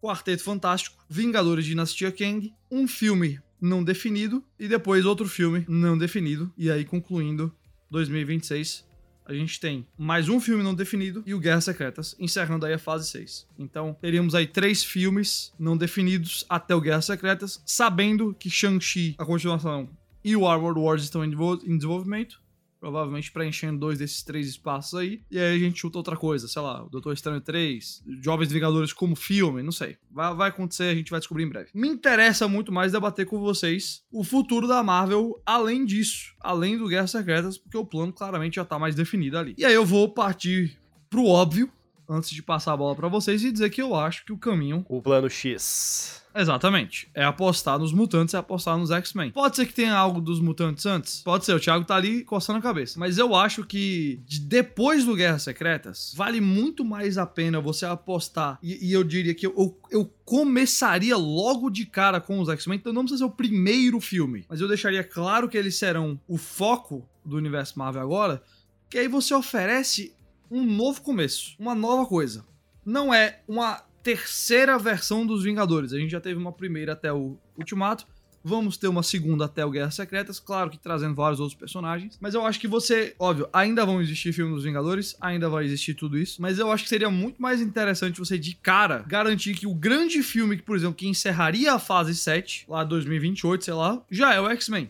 Quarteto 0.00 0.44
Fantástico, 0.44 1.04
Vingadores 1.08 1.64
Dinastia 1.64 2.12
Kang, 2.12 2.54
um 2.70 2.86
filme 2.86 3.40
não 3.60 3.84
definido 3.84 4.42
e 4.58 4.68
depois 4.68 5.04
outro 5.04 5.28
filme 5.28 5.64
não 5.68 5.96
definido. 5.96 6.52
E 6.56 6.70
aí, 6.70 6.84
concluindo 6.84 7.52
2026, 7.90 8.88
a 9.24 9.32
gente 9.32 9.60
tem 9.60 9.86
mais 9.96 10.28
um 10.28 10.40
filme 10.40 10.62
não 10.62 10.74
definido 10.74 11.22
e 11.24 11.34
o 11.34 11.38
Guerras 11.38 11.64
Secretas, 11.64 12.16
encerrando 12.18 12.66
aí 12.66 12.72
a 12.72 12.78
fase 12.78 13.08
6. 13.10 13.46
Então, 13.58 13.96
teríamos 14.00 14.34
aí 14.34 14.46
três 14.46 14.82
filmes 14.82 15.52
não 15.58 15.76
definidos 15.76 16.44
até 16.48 16.74
o 16.74 16.80
Guerras 16.80 17.04
Secretas, 17.04 17.62
sabendo 17.64 18.34
que 18.38 18.50
Shang-Chi, 18.50 19.14
a 19.18 19.24
continuação, 19.24 19.88
e 20.24 20.34
o 20.36 20.48
Armored 20.48 20.80
Wars 20.80 21.02
estão 21.02 21.24
em 21.24 21.30
desenvolvimento 21.76 22.40
provavelmente 22.80 23.30
preenchendo 23.30 23.78
dois 23.78 23.98
desses 23.98 24.22
três 24.22 24.48
espaços 24.48 24.98
aí. 24.98 25.22
E 25.30 25.38
aí 25.38 25.54
a 25.54 25.58
gente 25.58 25.78
chuta 25.78 25.98
outra 25.98 26.16
coisa, 26.16 26.48
sei 26.48 26.62
lá, 26.62 26.82
o 26.82 26.88
Doutor 26.88 27.12
Estranho 27.12 27.40
3, 27.40 28.02
Jovens 28.22 28.50
Vingadores 28.50 28.92
como 28.92 29.14
filme, 29.14 29.62
não 29.62 29.70
sei. 29.70 29.98
Vai, 30.10 30.34
vai 30.34 30.48
acontecer, 30.48 30.84
a 30.84 30.94
gente 30.94 31.10
vai 31.10 31.20
descobrir 31.20 31.44
em 31.44 31.48
breve. 31.48 31.68
Me 31.74 31.88
interessa 31.88 32.48
muito 32.48 32.72
mais 32.72 32.92
debater 32.92 33.26
com 33.26 33.38
vocês 33.38 34.02
o 34.10 34.24
futuro 34.24 34.66
da 34.66 34.82
Marvel 34.82 35.40
além 35.44 35.84
disso, 35.84 36.34
além 36.40 36.78
do 36.78 36.88
Guerras 36.88 37.10
Secretas, 37.10 37.58
porque 37.58 37.76
o 37.76 37.84
plano 37.84 38.12
claramente 38.12 38.56
já 38.56 38.64
tá 38.64 38.78
mais 38.78 38.94
definido 38.94 39.36
ali. 39.36 39.54
E 39.58 39.64
aí 39.64 39.74
eu 39.74 39.84
vou 39.84 40.08
partir 40.08 40.78
pro 41.10 41.26
óbvio, 41.26 41.70
antes 42.10 42.30
de 42.30 42.42
passar 42.42 42.72
a 42.72 42.76
bola 42.76 42.96
para 42.96 43.06
vocês 43.06 43.44
e 43.44 43.52
dizer 43.52 43.70
que 43.70 43.80
eu 43.80 43.94
acho 43.94 44.24
que 44.24 44.32
o 44.32 44.36
caminho. 44.36 44.84
O 44.88 45.00
plano 45.00 45.30
X. 45.30 46.20
Exatamente. 46.34 47.08
É 47.14 47.24
apostar 47.24 47.78
nos 47.78 47.92
mutantes, 47.92 48.34
é 48.34 48.38
apostar 48.38 48.76
nos 48.76 48.90
X-Men. 48.90 49.30
Pode 49.30 49.56
ser 49.56 49.66
que 49.66 49.74
tenha 49.74 49.94
algo 49.94 50.20
dos 50.20 50.40
mutantes 50.40 50.86
antes? 50.86 51.22
Pode 51.22 51.44
ser, 51.44 51.54
o 51.54 51.60
Thiago 51.60 51.84
tá 51.84 51.96
ali 51.96 52.24
coçando 52.24 52.58
a 52.58 52.62
cabeça. 52.62 52.98
Mas 52.98 53.18
eu 53.18 53.34
acho 53.34 53.64
que 53.64 54.20
depois 54.42 55.04
do 55.04 55.14
Guerras 55.14 55.42
Secretas, 55.42 56.12
vale 56.16 56.40
muito 56.40 56.84
mais 56.84 57.18
a 57.18 57.26
pena 57.26 57.60
você 57.60 57.84
apostar. 57.84 58.58
E, 58.62 58.88
e 58.88 58.92
eu 58.92 59.02
diria 59.02 59.34
que 59.34 59.46
eu, 59.46 59.54
eu, 59.56 59.78
eu, 59.90 60.14
começaria 60.24 61.16
logo 61.16 61.68
de 61.68 61.84
cara 61.84 62.20
com 62.20 62.38
os 62.38 62.48
X-Men. 62.48 62.78
Então 62.78 62.92
não 62.92 63.02
precisa 63.02 63.24
ser 63.24 63.30
o 63.30 63.34
primeiro 63.34 64.00
filme. 64.00 64.44
Mas 64.48 64.60
eu 64.60 64.68
deixaria 64.68 65.02
claro 65.02 65.48
que 65.48 65.58
eles 65.58 65.76
serão 65.76 66.18
o 66.28 66.36
foco 66.36 67.08
do 67.24 67.36
universo 67.36 67.78
Marvel 67.78 68.02
agora. 68.02 68.42
Que 68.88 68.98
aí 68.98 69.08
você 69.08 69.34
oferece 69.34 70.12
um 70.50 70.64
novo 70.64 71.00
começo, 71.00 71.54
uma 71.58 71.74
nova 71.74 72.06
coisa. 72.06 72.44
Não 72.84 73.14
é 73.14 73.40
uma 73.46 73.82
terceira 74.02 74.78
versão 74.78 75.26
dos 75.26 75.44
Vingadores. 75.44 75.92
A 75.92 75.98
gente 75.98 76.10
já 76.10 76.20
teve 76.20 76.38
uma 76.38 76.52
primeira 76.52 76.92
até 76.92 77.12
o 77.12 77.36
Ultimato. 77.56 78.06
Vamos 78.42 78.78
ter 78.78 78.88
uma 78.88 79.02
segunda 79.02 79.44
até 79.44 79.66
o 79.66 79.70
Guerras 79.70 79.94
Secretas, 79.94 80.40
claro 80.40 80.70
que 80.70 80.78
trazendo 80.78 81.14
vários 81.14 81.40
outros 81.40 81.58
personagens. 81.58 82.16
Mas 82.18 82.32
eu 82.32 82.44
acho 82.46 82.58
que 82.58 82.66
você, 82.66 83.14
óbvio, 83.18 83.46
ainda 83.52 83.84
vão 83.84 84.00
existir 84.00 84.32
filmes 84.32 84.54
dos 84.54 84.64
Vingadores, 84.64 85.14
ainda 85.20 85.50
vai 85.50 85.66
existir 85.66 85.92
tudo 85.92 86.16
isso. 86.16 86.40
Mas 86.40 86.58
eu 86.58 86.72
acho 86.72 86.84
que 86.84 86.88
seria 86.88 87.10
muito 87.10 87.40
mais 87.40 87.60
interessante 87.60 88.18
você, 88.18 88.38
de 88.38 88.54
cara, 88.54 89.04
garantir 89.06 89.54
que 89.54 89.66
o 89.66 89.74
grande 89.74 90.22
filme, 90.22 90.56
que, 90.56 90.62
por 90.62 90.74
exemplo, 90.74 90.94
que 90.94 91.06
encerraria 91.06 91.74
a 91.74 91.78
fase 91.78 92.14
7, 92.14 92.64
lá 92.66 92.82
2028, 92.82 93.62
sei 93.62 93.74
lá, 93.74 94.02
já 94.10 94.32
é 94.32 94.40
o 94.40 94.48
X-Men. 94.48 94.88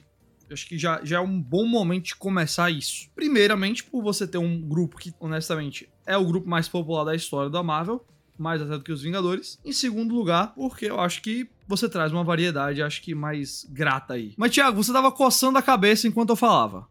Acho 0.53 0.67
que 0.67 0.79
já, 0.79 1.01
já 1.05 1.19
é 1.19 1.21
um 1.21 1.41
bom 1.41 1.67
momento 1.67 2.07
de 2.07 2.17
começar 2.17 2.71
isso. 2.71 3.09
Primeiramente, 3.15 3.85
por 3.85 4.03
você 4.03 4.27
ter 4.27 4.39
um 4.39 4.61
grupo 4.61 4.97
que, 4.97 5.15
honestamente, 5.21 5.89
é 6.07 6.17
o 6.17 6.25
grupo 6.25 6.49
mais 6.49 6.69
popular 6.69 7.05
da 7.05 7.15
história 7.15 7.51
da 7.51 7.63
Marvel, 7.63 8.05
mais 8.37 8.61
até 8.61 8.73
do 8.73 8.83
que 8.83 8.93
os 8.93 9.03
Vingadores. 9.03 9.59
Em 9.65 9.73
segundo 9.73 10.15
lugar, 10.15 10.55
porque 10.55 10.87
eu 10.87 10.99
acho 10.99 11.23
que 11.23 11.49
você 11.69 11.89
traz 11.89 12.11
uma 12.11 12.25
variedade, 12.25 12.83
acho 12.83 13.03
que 13.03 13.15
mais 13.15 13.67
grata 13.71 14.15
aí. 14.15 14.33
Mas, 14.37 14.53
Thiago, 14.53 14.83
você 14.83 14.93
tava 14.93 15.13
coçando 15.13 15.59
a 15.59 15.63
cabeça 15.63 16.09
enquanto 16.09 16.31
eu 16.31 16.37
falava. 16.37 16.89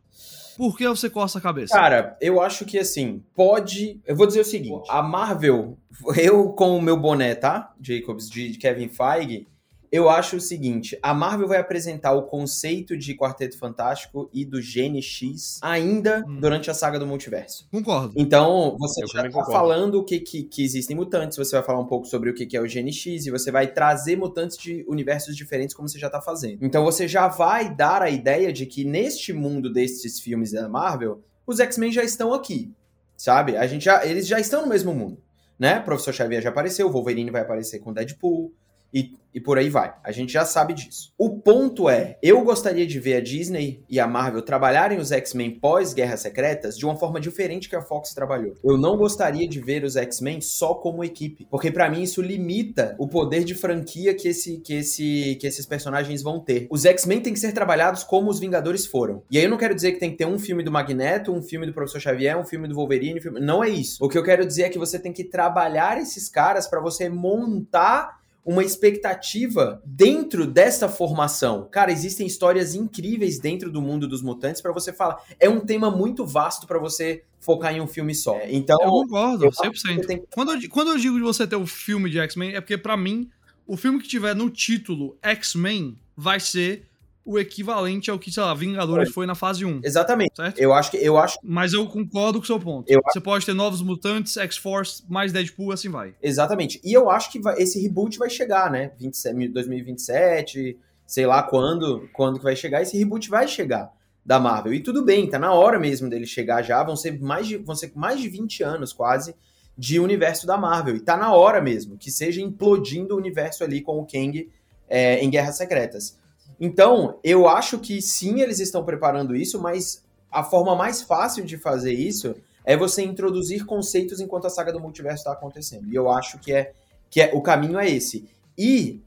por 0.58 0.78
que 0.78 0.88
você 0.88 1.10
coça 1.10 1.40
a 1.40 1.42
cabeça? 1.42 1.74
Cara, 1.74 2.18
eu 2.22 2.42
acho 2.42 2.66
que 2.66 2.78
assim, 2.78 3.24
pode. 3.36 4.00
Eu 4.06 4.16
vou 4.16 4.28
dizer 4.28 4.42
o 4.42 4.46
seguinte: 4.46 4.88
a 4.90 5.02
Marvel, 5.02 5.78
eu 6.16 6.50
com 6.50 6.78
o 6.78 6.82
meu 6.82 6.96
boné, 6.96 7.36
tá? 7.36 7.74
Jacobs, 7.82 8.30
de 8.30 8.58
Kevin 8.58 8.90
Feige, 8.90 9.48
eu 9.92 10.10
acho 10.10 10.38
o 10.38 10.42
seguinte: 10.42 10.98
a 11.02 11.14
Marvel 11.14 11.48
vai 11.48 11.58
apresentar 11.60 12.14
o 12.14 12.24
conceito 12.24 12.98
de 12.98 13.16
Quarteto 13.16 13.58
Fantástico 13.58 14.30
e 14.34 14.46
do 14.46 14.62
Gene 14.62 15.02
X 15.02 15.60
ainda 15.62 16.24
Hum. 16.28 16.40
durante 16.40 16.70
a 16.70 16.74
saga 16.74 17.00
do 17.00 17.08
multiverso. 17.08 17.68
Concordo. 17.72 18.14
Então, 18.16 18.76
você 18.80 19.04
Eu 19.04 19.08
já 19.08 19.22
tá 19.24 19.30
concordo. 19.30 19.52
falando 19.52 20.04
que, 20.04 20.20
que, 20.20 20.44
que 20.44 20.64
existem 20.64 20.96
mutantes, 20.96 21.38
você 21.38 21.56
vai 21.56 21.64
falar 21.66 21.80
um 21.80 21.86
pouco 21.88 22.06
sobre 22.06 22.30
o 22.30 22.34
que, 22.34 22.46
que 22.46 22.56
é 22.58 22.62
o 22.62 22.68
Gene 22.68 22.94
X, 22.94 23.26
e 23.26 23.32
você 23.32 23.52
vai 23.52 23.68
trazer 23.68 24.16
mutantes 24.16 24.58
de 24.58 24.86
universos 24.88 25.36
diferentes, 25.36 25.76
como 25.76 25.88
você 25.88 25.98
já 26.00 26.10
tá 26.10 26.22
fazendo. 26.22 26.64
Então, 26.64 26.84
você 26.84 27.08
já 27.08 27.28
vai 27.28 27.74
dar 27.74 28.02
a 28.02 28.10
ideia 28.10 28.52
de 28.54 28.66
que 28.66 28.84
neste 28.84 29.34
mundo 29.34 29.72
desses 29.72 30.20
filmes 30.20 30.52
da 30.52 30.68
Marvel, 30.70 31.22
os 31.48 31.60
X-Men 31.60 31.92
já 31.92 32.04
estão 32.04 32.34
aqui, 32.34 32.72
sabe? 33.18 33.58
A 33.58 33.66
gente 33.66 33.86
já, 33.86 34.06
eles 34.06 34.28
já 34.28 34.40
estão 34.40 34.62
no 34.62 34.68
mesmo 34.68 34.94
mundo, 34.94 35.18
né? 35.58 35.80
O 35.80 35.84
Professor 35.84 36.14
Xavier 36.14 36.42
já 36.42 36.50
apareceu, 36.50 36.88
o 36.88 36.92
Wolverine 36.92 37.32
vai 37.32 37.42
aparecer 37.42 37.80
com 37.80 37.90
o 37.90 37.94
Deadpool, 37.94 38.54
e, 38.94 39.16
e 39.34 39.40
por 39.40 39.58
aí 39.58 39.70
vai. 39.70 39.94
A 40.04 40.12
gente 40.12 40.34
já 40.34 40.46
sabe 40.46 40.74
disso. 40.74 41.14
O 41.18 41.40
ponto 41.40 41.90
é, 41.90 42.18
eu 42.22 42.42
gostaria 42.44 42.86
de 42.86 43.00
ver 43.00 43.16
a 43.16 43.22
Disney 43.22 43.84
e 43.90 44.00
a 44.00 44.08
Marvel 44.08 44.42
trabalharem 44.42 44.98
os 44.98 45.12
X-Men 45.12 45.60
pós-Guerras 45.60 46.22
Secretas 46.22 46.78
de 46.78 46.86
uma 46.86 46.96
forma 46.96 47.20
diferente 47.20 47.70
que 47.70 47.76
a 47.76 47.82
Fox 47.82 48.14
trabalhou. 48.14 48.56
Eu 48.64 48.78
não 48.78 48.98
gostaria 48.98 49.48
de 49.48 49.60
ver 49.60 49.84
os 49.84 49.96
X-Men 49.96 50.42
só 50.42 50.74
como 50.74 51.04
equipe, 51.04 51.48
porque 51.50 51.72
pra 51.72 51.90
mim 51.90 52.04
isso 52.04 52.22
limita 52.22 52.96
o 52.98 53.08
poder 53.08 53.44
de 53.44 53.56
franquia 53.56 54.14
que, 54.14 54.28
esse, 54.28 54.58
que, 54.58 54.74
esse, 54.76 55.38
que 55.40 55.48
esses 55.48 55.66
personagens 55.66 56.22
vão 56.22 56.40
ter. 56.40 56.68
Os 56.70 56.86
X-Men 56.86 57.22
têm 57.22 57.34
que 57.34 57.40
ser 57.40 57.52
trabalhados 57.52 58.04
como 58.04 58.30
os 58.30 58.40
Vingadores 58.40 58.86
foram. 58.86 59.24
E 59.30 59.38
aí 59.38 59.44
eu 59.44 59.50
não 59.50 59.58
quero 59.58 59.76
dizer 59.76 59.92
que 59.92 60.00
tem 60.00 60.12
que 60.12 60.18
ter 60.18 60.26
um 60.26 60.40
filme 60.40 60.64
do 60.64 60.72
Magneto, 60.72 61.32
um 61.32 61.42
filme 61.42 61.66
do 61.66 61.74
Professor 61.74 62.00
Xavier, 62.00 62.38
um 62.38 62.46
filme 62.46 62.68
do 62.68 62.76
Wolverine, 62.76 63.20
um 63.20 63.22
filme... 63.22 63.40
não 63.40 63.64
é 63.64 63.70
isso. 63.70 64.04
O 64.04 64.10
que 64.10 64.18
eu 64.18 64.24
quero 64.24 64.46
dizer 64.46 64.64
é 64.64 64.70
que 64.70 64.80
você 64.80 64.98
tem 64.98 65.14
que 65.14 65.24
trabalhar 65.24 66.00
esses 66.00 66.30
caras 66.30 66.68
pra 66.68 66.80
você 66.80 67.10
montar 67.10 68.19
uma 68.50 68.64
expectativa 68.64 69.80
dentro 69.86 70.48
dessa 70.48 70.90
formação. 70.90 71.70
Cara, 71.72 71.92
existem 71.92 72.26
histórias 72.26 72.74
incríveis 72.74 73.38
dentro 73.38 73.72
do 73.72 73.80
mundo 73.80 74.08
dos 74.08 74.24
mutantes 74.24 74.60
pra 74.60 74.72
você 74.72 74.92
falar. 74.92 75.22
É 75.40 75.48
um 75.48 75.60
tema 75.60 75.92
muito 75.92 76.26
vasto 76.26 76.66
pra 76.66 76.80
você 76.80 77.24
focar 77.40 77.76
em 77.76 77.80
um 77.80 77.86
filme 77.86 78.16
só. 78.16 78.36
É, 78.38 78.52
Então, 78.52 78.76
Eu 78.82 78.90
concordo, 78.90 79.46
eu 79.46 79.50
acho 79.50 79.62
que 79.62 79.68
100%. 79.68 79.72
você 80.02 80.08
tem 80.08 80.24
Quando 80.32 80.54
eu, 80.54 80.70
quando 80.70 80.88
eu 80.90 80.98
digo 80.98 81.18
de 81.18 81.22
você 81.22 81.46
ter 81.46 81.58
o 81.58 81.68
filme 81.68 82.10
de 82.10 82.18
X-Men, 82.18 82.56
é 82.56 82.60
porque 82.60 82.76
pra 82.76 82.98
mim, 82.98 83.30
o 83.68 83.78
filme 83.78 84.02
que 84.02 84.08
tiver 84.08 84.36
no 84.36 84.50
título 84.50 85.16
X-Men 85.22 85.96
vai 86.18 86.40
ser 86.40 86.89
o 87.32 87.38
equivalente 87.38 88.10
ao 88.10 88.18
que, 88.18 88.32
sei 88.32 88.42
lá, 88.42 88.54
Vingadores 88.54 89.12
foi 89.12 89.26
na 89.26 89.36
fase 89.36 89.64
1, 89.64 89.82
exatamente. 89.84 90.32
certo? 90.36 90.58
Eu 90.60 90.74
acho 90.74 90.90
que 90.92 90.98
eu 90.98 91.18
acho 91.18 91.38
Mas 91.44 91.74
eu 91.74 91.86
concordo 91.88 92.40
com 92.40 92.44
o 92.44 92.48
seu 92.48 92.60
ponto. 92.60 92.90
Eu 92.92 93.00
Você 93.06 93.20
pode 93.22 93.46
ter 93.46 93.54
novos 93.54 93.82
mutantes, 93.82 94.36
X-Force, 94.38 95.04
mais 95.08 95.32
Deadpool, 95.32 95.72
assim 95.72 95.90
vai. 95.90 96.16
exatamente. 96.22 96.82
E 96.84 96.92
eu 96.92 97.10
acho 97.10 97.32
que 97.32 97.40
vai- 97.40 97.56
esse 97.62 97.80
reboot 97.82 98.18
vai 98.18 98.30
chegar, 98.30 98.72
né? 98.72 98.92
27, 99.00 99.48
2027, 99.50 100.78
sei 101.06 101.26
lá 101.26 101.44
quando, 101.44 102.10
quando 102.14 102.38
que 102.40 102.44
vai 102.44 102.56
chegar. 102.56 102.82
Esse 102.82 102.98
reboot 102.98 103.30
vai 103.30 103.48
chegar 103.48 103.92
da 104.26 104.40
Marvel. 104.40 104.74
E 104.74 104.80
tudo 104.80 105.04
bem, 105.04 105.28
tá 105.30 105.40
na 105.40 105.54
hora 105.54 105.80
mesmo 105.80 106.10
dele 106.10 106.26
chegar 106.26 106.62
já. 106.62 106.84
Vão 106.84 106.96
ser 106.96 107.20
mais 107.20 107.48
de, 107.48 107.58
vão 107.58 107.76
ser 107.76 107.92
mais 107.96 108.20
de 108.20 108.28
20 108.28 108.64
anos 108.64 108.94
quase 108.94 109.36
de 109.78 110.00
universo 110.00 110.46
da 110.46 110.58
Marvel. 110.58 110.96
E 110.96 111.00
tá 111.00 111.16
na 111.16 111.34
hora 111.34 111.62
mesmo 111.62 111.98
que 111.98 112.12
seja 112.12 112.42
implodindo 112.42 113.14
o 113.16 113.18
universo 113.18 113.64
ali 113.64 113.82
com 113.82 114.00
o 114.00 114.06
Kang 114.06 114.50
é, 114.88 115.20
em 115.24 115.30
Guerras 115.30 115.58
Secretas. 115.58 116.18
Então, 116.60 117.20
eu 117.24 117.48
acho 117.48 117.80
que 117.80 118.02
sim, 118.02 118.42
eles 118.42 118.60
estão 118.60 118.84
preparando 118.84 119.36
isso, 119.36 119.62
mas 119.62 120.04
a 120.32 120.44
forma 120.44 120.76
mais 120.76 121.02
fácil 121.02 121.46
de 121.46 121.58
fazer 121.58 121.94
isso 121.94 122.36
é 122.66 122.76
você 122.76 123.02
introduzir 123.02 123.66
conceitos 123.66 124.20
enquanto 124.20 124.46
a 124.46 124.50
saga 124.50 124.72
do 124.72 124.80
multiverso 124.80 125.20
está 125.20 125.32
acontecendo. 125.32 125.88
E 125.88 125.96
eu 125.96 126.10
acho 126.10 126.38
que 126.40 126.52
é 126.52 126.74
que 127.10 127.22
é, 127.22 127.32
o 127.34 127.42
caminho 127.42 127.80
é 127.80 127.90
esse. 127.90 128.30
E 128.58 129.02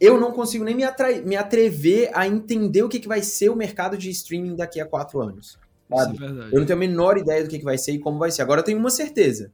eu 0.00 0.20
não 0.20 0.30
consigo 0.30 0.64
nem 0.64 0.76
me, 0.76 0.84
me 1.24 1.36
atrever 1.36 2.10
a 2.14 2.26
entender 2.26 2.82
o 2.82 2.88
que, 2.88 3.00
que 3.00 3.08
vai 3.08 3.22
ser 3.22 3.48
o 3.48 3.56
mercado 3.56 3.98
de 3.98 4.10
streaming 4.10 4.54
daqui 4.54 4.80
a 4.80 4.86
quatro 4.86 5.20
anos. 5.20 5.58
Sabe? 5.92 6.18
É. 6.22 6.54
Eu 6.54 6.60
não 6.60 6.66
tenho 6.66 6.76
a 6.76 6.80
menor 6.80 7.18
ideia 7.18 7.42
do 7.42 7.50
que, 7.50 7.58
que 7.58 7.64
vai 7.64 7.78
ser 7.78 7.92
e 7.92 7.98
como 7.98 8.18
vai 8.18 8.30
ser. 8.30 8.42
Agora 8.42 8.60
eu 8.60 8.64
tenho 8.64 8.78
uma 8.78 8.90
certeza. 8.90 9.50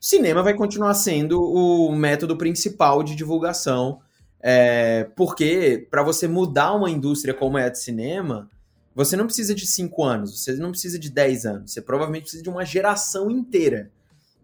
Cinema 0.00 0.42
vai 0.42 0.54
continuar 0.54 0.94
sendo 0.94 1.42
o 1.42 1.92
método 1.92 2.36
principal 2.36 3.02
de 3.02 3.14
divulgação. 3.14 4.00
É, 4.48 5.10
porque 5.16 5.88
para 5.90 6.04
você 6.04 6.28
mudar 6.28 6.72
uma 6.72 6.88
indústria 6.88 7.34
como 7.34 7.58
é 7.58 7.64
a 7.64 7.68
de 7.68 7.80
cinema, 7.80 8.48
você 8.94 9.16
não 9.16 9.26
precisa 9.26 9.52
de 9.52 9.66
cinco 9.66 10.04
anos, 10.04 10.40
você 10.40 10.54
não 10.54 10.70
precisa 10.70 11.00
de 11.00 11.10
10 11.10 11.46
anos. 11.46 11.72
Você 11.72 11.82
provavelmente 11.82 12.22
precisa 12.22 12.44
de 12.44 12.48
uma 12.48 12.64
geração 12.64 13.28
inteira. 13.28 13.90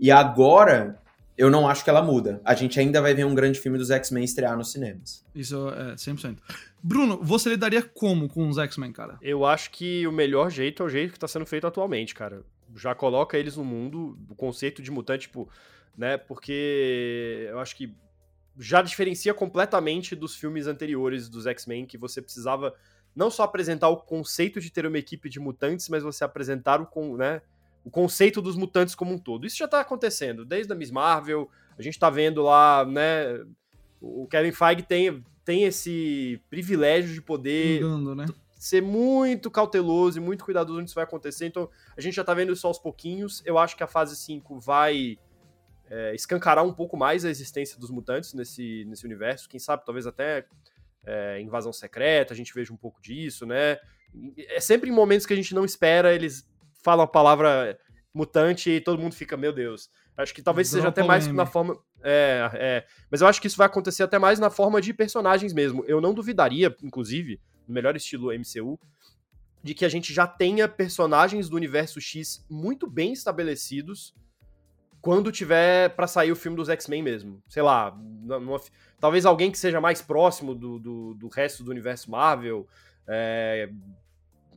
E 0.00 0.10
agora, 0.10 1.00
eu 1.38 1.48
não 1.48 1.68
acho 1.68 1.84
que 1.84 1.90
ela 1.90 2.02
muda. 2.02 2.40
A 2.44 2.52
gente 2.52 2.80
ainda 2.80 3.00
vai 3.00 3.14
ver 3.14 3.24
um 3.24 3.32
grande 3.32 3.60
filme 3.60 3.78
dos 3.78 3.92
X-Men 3.92 4.24
estrear 4.24 4.56
nos 4.56 4.72
cinemas. 4.72 5.24
Isso 5.32 5.68
é 5.68 5.94
100%. 5.94 6.38
Bruno, 6.82 7.20
você 7.22 7.50
lidaria 7.50 7.80
como 7.80 8.28
com 8.28 8.48
os 8.48 8.58
X-Men, 8.58 8.90
cara? 8.90 9.16
Eu 9.22 9.46
acho 9.46 9.70
que 9.70 10.04
o 10.04 10.10
melhor 10.10 10.50
jeito 10.50 10.82
é 10.82 10.86
o 10.86 10.88
jeito 10.88 11.12
que 11.12 11.18
tá 11.20 11.28
sendo 11.28 11.46
feito 11.46 11.64
atualmente, 11.64 12.12
cara. 12.12 12.42
Já 12.74 12.92
coloca 12.92 13.38
eles 13.38 13.56
no 13.56 13.64
mundo, 13.64 14.18
o 14.28 14.34
conceito 14.34 14.82
de 14.82 14.90
mutante, 14.90 15.28
tipo, 15.28 15.48
né? 15.96 16.16
Porque 16.16 17.46
eu 17.48 17.60
acho 17.60 17.76
que 17.76 17.94
já 18.58 18.82
diferencia 18.82 19.32
completamente 19.32 20.14
dos 20.14 20.34
filmes 20.34 20.66
anteriores 20.66 21.28
dos 21.28 21.46
X-Men, 21.46 21.86
que 21.86 21.96
você 21.96 22.20
precisava 22.20 22.74
não 23.14 23.30
só 23.30 23.42
apresentar 23.42 23.88
o 23.88 23.96
conceito 23.96 24.60
de 24.60 24.70
ter 24.70 24.86
uma 24.86 24.98
equipe 24.98 25.28
de 25.28 25.38
mutantes, 25.38 25.88
mas 25.88 26.02
você 26.02 26.24
apresentar 26.24 26.80
o, 26.80 27.16
né, 27.16 27.42
o 27.84 27.90
conceito 27.90 28.40
dos 28.40 28.56
mutantes 28.56 28.94
como 28.94 29.14
um 29.14 29.18
todo. 29.18 29.46
Isso 29.46 29.56
já 29.56 29.68
tá 29.68 29.80
acontecendo, 29.80 30.44
desde 30.44 30.72
a 30.72 30.76
Miss 30.76 30.90
Marvel, 30.90 31.50
a 31.78 31.82
gente 31.82 31.98
tá 31.98 32.10
vendo 32.10 32.42
lá, 32.42 32.84
né? 32.84 33.44
O 34.00 34.26
Kevin 34.26 34.52
Feige 34.52 34.82
tem, 34.82 35.24
tem 35.44 35.64
esse 35.64 36.40
privilégio 36.50 37.14
de 37.14 37.22
poder 37.22 37.80
Engando, 37.80 38.14
né? 38.14 38.26
ser 38.58 38.82
muito 38.82 39.50
cauteloso 39.50 40.18
e 40.18 40.20
muito 40.20 40.44
cuidadoso 40.44 40.78
onde 40.78 40.88
isso 40.88 40.94
vai 40.94 41.04
acontecer. 41.04 41.46
Então, 41.46 41.68
a 41.96 42.00
gente 42.00 42.14
já 42.14 42.24
tá 42.24 42.34
vendo 42.34 42.52
isso 42.52 42.66
aos 42.66 42.78
pouquinhos. 42.78 43.42
Eu 43.44 43.58
acho 43.58 43.76
que 43.76 43.82
a 43.82 43.88
fase 43.88 44.16
5 44.16 44.60
vai 44.60 45.18
é, 45.92 46.14
escancarar 46.14 46.64
um 46.64 46.72
pouco 46.72 46.96
mais 46.96 47.22
a 47.22 47.28
existência 47.28 47.78
dos 47.78 47.90
mutantes 47.90 48.32
nesse, 48.32 48.82
nesse 48.86 49.04
universo. 49.04 49.46
Quem 49.46 49.60
sabe, 49.60 49.84
talvez 49.84 50.06
até 50.06 50.46
é, 51.04 51.38
invasão 51.38 51.70
secreta, 51.70 52.32
a 52.32 52.36
gente 52.36 52.54
veja 52.54 52.72
um 52.72 52.76
pouco 52.78 53.00
disso, 53.02 53.44
né? 53.44 53.76
É 54.48 54.58
sempre 54.58 54.88
em 54.88 54.92
momentos 54.92 55.26
que 55.26 55.34
a 55.34 55.36
gente 55.36 55.54
não 55.54 55.66
espera, 55.66 56.14
eles 56.14 56.48
falam 56.82 57.04
a 57.04 57.08
palavra 57.08 57.78
mutante 58.12 58.70
e 58.70 58.80
todo 58.80 59.00
mundo 59.00 59.14
fica, 59.14 59.36
meu 59.36 59.52
Deus. 59.52 59.90
Acho 60.16 60.34
que 60.34 60.40
talvez 60.40 60.68
seja 60.68 60.88
até 60.88 61.02
mais 61.02 61.26
na 61.26 61.44
forma. 61.44 61.78
É, 62.02 62.50
é. 62.54 62.86
Mas 63.10 63.20
eu 63.20 63.26
acho 63.26 63.40
que 63.40 63.46
isso 63.46 63.58
vai 63.58 63.66
acontecer 63.66 64.02
até 64.02 64.18
mais 64.18 64.38
na 64.38 64.48
forma 64.48 64.80
de 64.80 64.94
personagens 64.94 65.52
mesmo. 65.52 65.84
Eu 65.86 66.00
não 66.00 66.14
duvidaria, 66.14 66.74
inclusive, 66.82 67.38
no 67.68 67.74
melhor 67.74 67.96
estilo 67.96 68.32
MCU, 68.32 68.80
de 69.62 69.74
que 69.74 69.84
a 69.84 69.88
gente 69.90 70.12
já 70.12 70.26
tenha 70.26 70.66
personagens 70.66 71.50
do 71.50 71.56
universo 71.56 72.00
X 72.00 72.44
muito 72.48 72.88
bem 72.88 73.12
estabelecidos 73.12 74.14
quando 75.02 75.30
tiver 75.32 75.90
pra 75.90 76.06
sair 76.06 76.32
o 76.32 76.36
filme 76.36 76.56
dos 76.56 76.68
X-Men 76.70 77.02
mesmo. 77.02 77.42
Sei 77.48 77.62
lá, 77.62 77.94
numa- 78.22 78.60
talvez 78.98 79.26
alguém 79.26 79.50
que 79.50 79.58
seja 79.58 79.80
mais 79.80 80.00
próximo 80.00 80.54
do, 80.54 80.78
do, 80.78 81.14
do 81.14 81.28
resto 81.28 81.62
do 81.64 81.70
universo 81.70 82.10
Marvel. 82.10 82.66
é, 83.06 83.68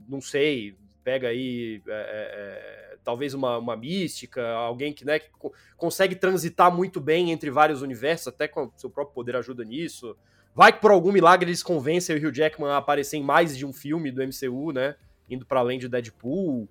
não 0.07 0.21
sei, 0.21 0.75
pega 1.03 1.27
aí. 1.29 1.81
é, 1.87 1.91
é, 1.91 2.93
é, 2.93 2.97
talvez 3.03 3.33
uma, 3.33 3.57
uma 3.57 3.75
mística, 3.75 4.47
alguém 4.49 4.93
que, 4.93 5.03
né, 5.03 5.17
que 5.19 5.29
co- 5.31 5.51
consegue 5.77 6.15
transitar 6.15 6.71
muito 6.71 7.01
bem 7.01 7.31
entre 7.31 7.49
vários 7.51 7.81
universos, 7.81 8.27
até 8.27 8.47
com 8.47 8.65
o 8.65 8.73
seu 8.77 8.89
próprio 8.89 9.13
poder 9.15 9.35
ajuda 9.35 9.63
nisso. 9.63 10.15
Vai 10.53 10.71
que 10.71 10.79
por 10.79 10.91
algum 10.91 11.11
milagre 11.11 11.49
eles 11.49 11.61
convencem 11.63 12.15
o 12.15 12.19
Hugh 12.19 12.31
Jackman 12.33 12.69
a 12.69 12.77
aparecer 12.77 13.17
em 13.17 13.23
mais 13.23 13.57
de 13.57 13.65
um 13.65 13.73
filme 13.73 14.09
do 14.11 14.21
MCU, 14.23 14.71
né? 14.71 14.95
Indo 15.29 15.45
para 15.45 15.59
além 15.59 15.77
de 15.79 15.89
Deadpool. 15.89 16.69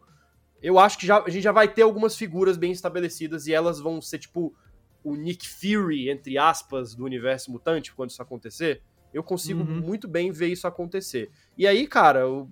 Eu 0.65 0.79
acho 0.79 0.99
que 0.99 1.07
já, 1.07 1.23
a 1.23 1.29
gente 1.29 1.43
já 1.43 1.53
vai 1.53 1.69
ter 1.69 1.83
algumas 1.83 2.17
figuras 2.17 2.57
bem 2.57 2.73
estabelecidas 2.73 3.47
e 3.47 3.53
elas 3.53 3.79
vão 3.79 4.01
ser 4.01 4.19
tipo 4.19 4.55
o 5.03 5.15
Nick 5.15 5.47
Fury, 5.47 6.09
entre 6.09 6.39
aspas, 6.39 6.95
do 6.95 7.05
universo 7.05 7.53
mutante 7.53 7.93
quando 7.95 8.11
isso 8.11 8.23
acontecer. 8.23 8.81
Eu 9.13 9.23
consigo 9.23 9.61
Uhum. 9.61 9.81
muito 9.83 10.09
bem 10.09 10.33
ver 10.33 10.49
isso 10.49 10.67
acontecer. 10.67 11.31
E 11.59 11.67
aí, 11.67 11.87
cara, 11.87 12.27
o- 12.29 12.49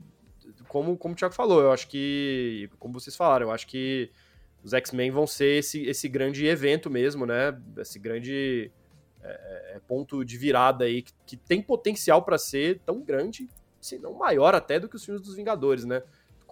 como, 0.68 0.96
como 0.98 1.14
o 1.14 1.16
Thiago 1.16 1.34
falou, 1.34 1.62
eu 1.62 1.72
acho 1.72 1.88
que. 1.88 2.68
Como 2.78 2.92
vocês 2.92 3.16
falaram, 3.16 3.46
eu 3.46 3.52
acho 3.52 3.66
que 3.66 4.10
os 4.62 4.72
X-Men 4.74 5.10
vão 5.10 5.26
ser 5.26 5.58
esse, 5.58 5.82
esse 5.86 6.08
grande 6.08 6.46
evento 6.46 6.90
mesmo, 6.90 7.24
né? 7.26 7.58
Esse 7.78 7.98
grande 7.98 8.70
é, 9.22 9.76
é, 9.76 9.80
ponto 9.88 10.22
de 10.24 10.36
virada 10.36 10.84
aí 10.84 11.02
que, 11.02 11.12
que 11.26 11.36
tem 11.36 11.62
potencial 11.62 12.22
pra 12.22 12.36
ser 12.38 12.80
tão 12.84 13.00
grande, 13.00 13.48
se 13.80 13.98
não 13.98 14.12
maior 14.14 14.54
até 14.54 14.78
do 14.78 14.88
que 14.88 14.96
os 14.96 15.04
filmes 15.04 15.22
dos 15.22 15.34
Vingadores, 15.34 15.84
né? 15.84 16.02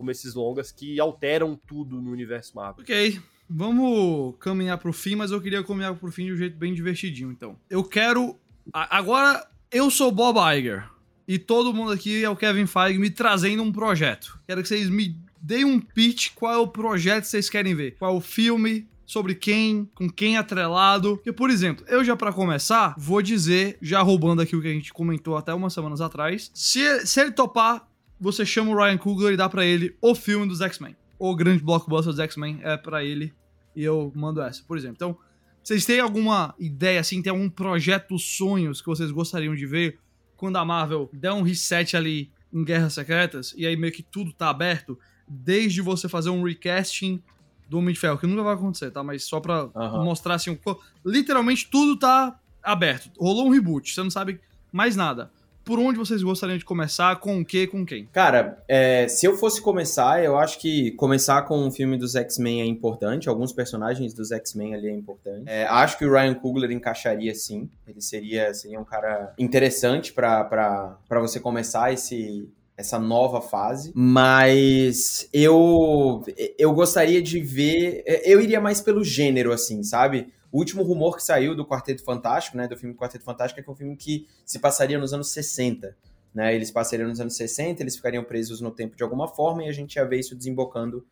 Como 0.01 0.11
esses 0.11 0.33
longas 0.33 0.73
que 0.73 0.99
alteram 0.99 1.61
tudo 1.67 2.01
no 2.01 2.11
universo 2.11 2.57
Marvel. 2.57 2.83
Ok, 2.83 3.21
vamos 3.47 4.35
caminhar 4.41 4.79
pro 4.79 4.95
fim, 4.95 5.15
mas 5.15 5.31
eu 5.31 5.43
queria 5.43 5.63
caminhar 5.63 5.95
pro 5.95 6.11
fim 6.11 6.25
de 6.25 6.33
um 6.33 6.37
jeito 6.37 6.57
bem 6.57 6.73
divertidinho, 6.73 7.31
então. 7.31 7.55
Eu 7.69 7.85
quero. 7.85 8.35
Agora, 8.73 9.47
eu 9.71 9.91
sou 9.91 10.11
Bob 10.11 10.39
Iger. 10.57 10.89
E 11.29 11.39
todo 11.39 11.75
mundo 11.75 11.93
aqui 11.93 12.25
é 12.25 12.31
o 12.31 12.35
Kevin 12.35 12.65
Feige 12.67 12.99
me 12.99 13.11
trazendo 13.11 13.63
um 13.63 13.71
projeto. 13.71 14.41
Quero 14.47 14.63
que 14.63 14.69
vocês 14.69 14.89
me 14.89 15.15
Deem 15.43 15.65
um 15.65 15.81
pitch, 15.81 16.31
qual 16.35 16.53
é 16.53 16.57
o 16.57 16.67
projeto 16.67 17.25
que 17.25 17.29
vocês 17.29 17.49
querem 17.49 17.75
ver? 17.75 17.97
Qual 17.99 18.15
é 18.15 18.17
o 18.17 18.21
filme? 18.21 18.89
Sobre 19.07 19.35
quem, 19.35 19.91
com 19.93 20.09
quem 20.09 20.37
atrelado. 20.37 21.17
Porque, 21.17 21.33
por 21.33 21.51
exemplo, 21.51 21.85
eu 21.89 22.05
já 22.05 22.15
para 22.15 22.33
começar, 22.33 22.95
vou 22.97 23.21
dizer, 23.21 23.77
já 23.83 24.01
roubando 24.03 24.41
aqui 24.41 24.55
o 24.55 24.63
que 24.63 24.69
a 24.69 24.73
gente 24.73 24.93
comentou 24.93 25.37
até 25.37 25.53
umas 25.53 25.73
semanas 25.73 26.01
atrás. 26.01 26.49
Se, 26.55 27.05
se 27.05 27.21
ele 27.21 27.33
topar, 27.33 27.90
você 28.21 28.45
chama 28.45 28.71
o 28.71 28.77
Ryan 28.77 28.99
Coogler 28.99 29.33
e 29.33 29.37
dá 29.37 29.49
para 29.49 29.65
ele 29.65 29.97
o 30.01 30.15
filme 30.15 30.47
dos 30.47 30.61
X-Men. 30.61 30.95
O 31.19 31.35
grande 31.35 31.63
blockbuster 31.63 32.13
dos 32.13 32.21
X-Men 32.21 32.61
é 32.63 32.77
para 32.77 33.05
ele. 33.05 33.33
E 33.75 33.83
eu 33.83 34.13
mando 34.15 34.43
essa, 34.43 34.63
por 34.67 34.77
exemplo. 34.77 34.97
Então, 34.97 35.17
vocês 35.63 35.85
têm 35.85 36.01
alguma 36.01 36.55
ideia, 36.59 37.01
assim, 37.01 37.23
tem 37.23 37.31
algum 37.31 37.49
projeto 37.49 38.19
sonhos 38.19 38.81
que 38.81 38.87
vocês 38.87 39.11
gostariam 39.11 39.55
de 39.55 39.67
ver 39.67 39.99
quando 40.37 40.57
a 40.57 40.65
Marvel 40.65 41.09
der 41.13 41.33
um 41.33 41.43
reset 41.43 41.97
ali 41.97 42.31
em 42.53 42.65
Guerras 42.65 42.95
Secretas 42.95 43.55
e 43.57 43.67
aí 43.67 43.77
meio 43.77 43.93
que 43.93 44.03
tudo 44.03 44.33
tá 44.33 44.49
aberto? 44.49 44.99
Desde 45.29 45.81
você 45.81 46.09
fazer 46.09 46.31
um 46.31 46.43
recasting 46.43 47.23
do 47.69 47.79
Homem 47.79 47.95
de 47.95 48.01
Ferro, 48.01 48.19
que 48.19 48.27
nunca 48.27 48.43
vai 48.43 48.55
acontecer, 48.55 48.91
tá? 48.91 49.03
Mas 49.03 49.25
só 49.25 49.39
pra 49.39 49.71
Aham. 49.77 50.05
mostrar 50.05 50.35
assim, 50.35 50.59
literalmente 51.05 51.69
tudo 51.71 51.97
tá 51.97 52.39
aberto. 52.63 53.11
Rolou 53.19 53.47
um 53.47 53.51
reboot, 53.51 53.95
você 53.95 54.03
não 54.03 54.11
sabe 54.11 54.41
mais 54.73 54.97
nada. 54.97 55.31
Por 55.71 55.79
onde 55.79 56.01
vocês 56.01 56.21
gostariam 56.21 56.59
de 56.59 56.65
começar? 56.65 57.15
Com 57.21 57.39
o 57.39 57.45
quê? 57.45 57.65
Com 57.65 57.87
quem? 57.87 58.05
Cara, 58.07 58.61
é, 58.67 59.07
se 59.07 59.25
eu 59.25 59.37
fosse 59.37 59.63
começar, 59.63 60.21
eu 60.21 60.37
acho 60.37 60.59
que 60.59 60.91
começar 60.97 61.43
com 61.43 61.65
um 61.65 61.71
filme 61.71 61.97
dos 61.97 62.17
X-Men 62.17 62.63
é 62.63 62.65
importante. 62.65 63.29
Alguns 63.29 63.53
personagens 63.53 64.13
dos 64.13 64.33
X-Men 64.33 64.75
ali 64.75 64.89
é 64.89 64.93
importante. 64.93 65.45
É, 65.47 65.67
acho 65.67 65.97
que 65.97 66.05
o 66.05 66.11
Ryan 66.11 66.35
Coogler 66.35 66.73
encaixaria 66.73 67.33
sim. 67.37 67.71
Ele 67.87 68.01
seria, 68.01 68.53
seria 68.53 68.81
um 68.81 68.85
cara 68.85 69.33
interessante 69.39 70.13
pra 70.13 70.99
você 71.09 71.39
começar 71.39 71.93
esse, 71.93 72.49
essa 72.77 72.99
nova 72.99 73.41
fase. 73.41 73.93
Mas 73.95 75.29
eu, 75.33 76.25
eu 76.59 76.75
gostaria 76.75 77.23
de 77.23 77.39
ver. 77.39 78.03
Eu 78.25 78.41
iria 78.41 78.61
mais 78.61 78.81
pelo 78.81 79.05
gênero, 79.05 79.53
assim, 79.53 79.85
sabe? 79.85 80.33
O 80.53 80.59
último 80.59 80.83
rumor 80.83 81.17
que 81.17 81.23
saiu 81.23 81.55
do 81.55 81.65
Quarteto 81.67 82.03
Fantástico, 82.03 82.57
né? 82.57 82.67
Do 82.67 82.77
filme 82.77 82.95
Quarteto 82.95 83.25
Fantástico, 83.25 83.61
é 83.61 83.63
que 83.63 83.69
é 83.71 83.73
um 83.73 83.77
filme 83.77 83.97
que 83.97 84.27
se 84.45 84.59
passaria 84.59 84.99
nos 84.99 85.13
anos 85.13 85.31
60 85.31 85.97
né? 86.35 86.55
Eles 86.55 86.71
passariam 86.71 87.09
nos 87.09 87.21
anos 87.21 87.37
60, 87.37 87.83
eles 87.83 87.97
ficariam 87.97 88.25
presos 88.25 88.61
no 88.61 88.71
tempo 88.71 88.97
de 88.97 89.03
alguma 89.03 89.29
forma 89.29 89.65
e 89.65 89.69
a 89.69 89.73
gente 89.73 89.97
ia 89.97 90.05
ver 90.05 90.21
isso 90.21 90.35
desembocando 90.35 91.05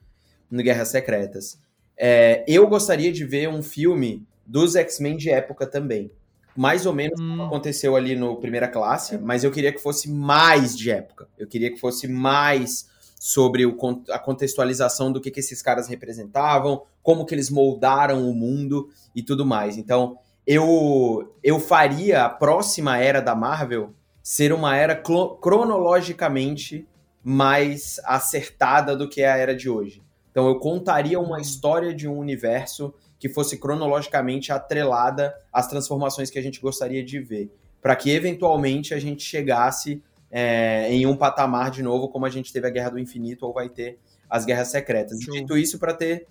no 0.51 0.63
Guerras 0.63 0.89
Secretas. 0.89 1.61
É, 1.97 2.45
eu 2.47 2.67
gostaria 2.69 3.13
de 3.13 3.25
ver 3.25 3.49
um 3.49 3.63
filme 3.63 4.27
dos 4.47 4.77
X-Men 4.77 5.17
de 5.17 5.31
época 5.31 5.67
também. 5.67 6.11
Mais 6.57 6.87
ou 6.87 6.93
menos 6.93 7.21
como 7.21 7.43
Hum. 7.43 7.47
aconteceu 7.47 7.95
ali 7.95 8.17
no 8.17 8.37
Primeira 8.37 8.67
Classe, 8.67 9.19
mas 9.19 9.45
eu 9.45 9.51
queria 9.51 9.73
que 9.73 9.79
fosse 9.79 10.11
mais 10.11 10.77
de 10.77 10.91
época. 10.91 11.29
Eu 11.39 11.47
queria 11.47 11.71
que 11.71 11.79
fosse 11.79 12.09
mais 12.09 12.89
sobre 13.19 13.67
o 13.67 13.77
a 14.11 14.19
contextualização 14.19 15.11
do 15.11 15.21
que, 15.21 15.31
que 15.31 15.41
esses 15.41 15.61
caras 15.61 15.89
representavam, 15.89 16.83
como 17.03 17.27
que 17.27 17.35
eles 17.35 17.51
moldaram 17.51 18.29
o 18.29 18.35
mundo 18.35 18.89
e 19.15 19.23
tudo 19.23 19.45
mais. 19.45 19.77
Então, 19.77 20.19
eu, 20.47 21.35
eu 21.43 21.59
faria 21.61 22.25
a 22.25 22.29
próxima 22.29 22.99
era 22.99 23.21
da 23.21 23.35
Marvel 23.35 23.93
ser 24.23 24.53
uma 24.53 24.77
era 24.77 24.95
cronologicamente 24.95 26.87
mais 27.23 28.01
acertada 28.05 28.97
do 28.97 29.09
que 29.09 29.23
é 29.23 29.31
a 29.31 29.37
era 29.37 29.55
de 29.55 29.69
hoje. 29.69 30.03
Então 30.31 30.47
eu 30.47 30.59
contaria 30.59 31.19
uma 31.19 31.41
história 31.41 31.95
de 31.95 32.07
um 32.07 32.17
universo 32.17 32.95
que 33.19 33.29
fosse 33.29 33.59
cronologicamente 33.59 34.53
atrelada 34.53 35.35
às 35.53 35.67
transformações 35.67 36.31
que 36.31 36.39
a 36.39 36.43
gente 36.43 36.61
gostaria 36.61 37.05
de 37.05 37.19
ver, 37.21 37.51
para 37.83 37.97
que 37.97 38.11
eventualmente 38.11 38.95
a 38.95 38.99
gente 38.99 39.23
chegasse 39.23 40.03
é, 40.31 40.93
em 40.93 41.07
um 41.07 41.17
patamar 41.17 41.71
de 41.71 41.83
novo, 41.83 42.09
como 42.09 42.27
a 42.27 42.31
gente 42.31 42.53
teve 42.53 42.67
a 42.67 42.71
Guerra 42.71 42.91
do 42.91 42.99
Infinito 42.99 43.47
ou 43.47 43.53
vai 43.53 43.69
ter 43.69 43.99
as 44.29 44.45
Guerras 44.45 44.69
Secretas. 44.69 45.19
Show. 45.21 45.35
Dito 45.35 45.57
isso, 45.57 45.79
para 45.79 45.95
ter, 45.95 46.27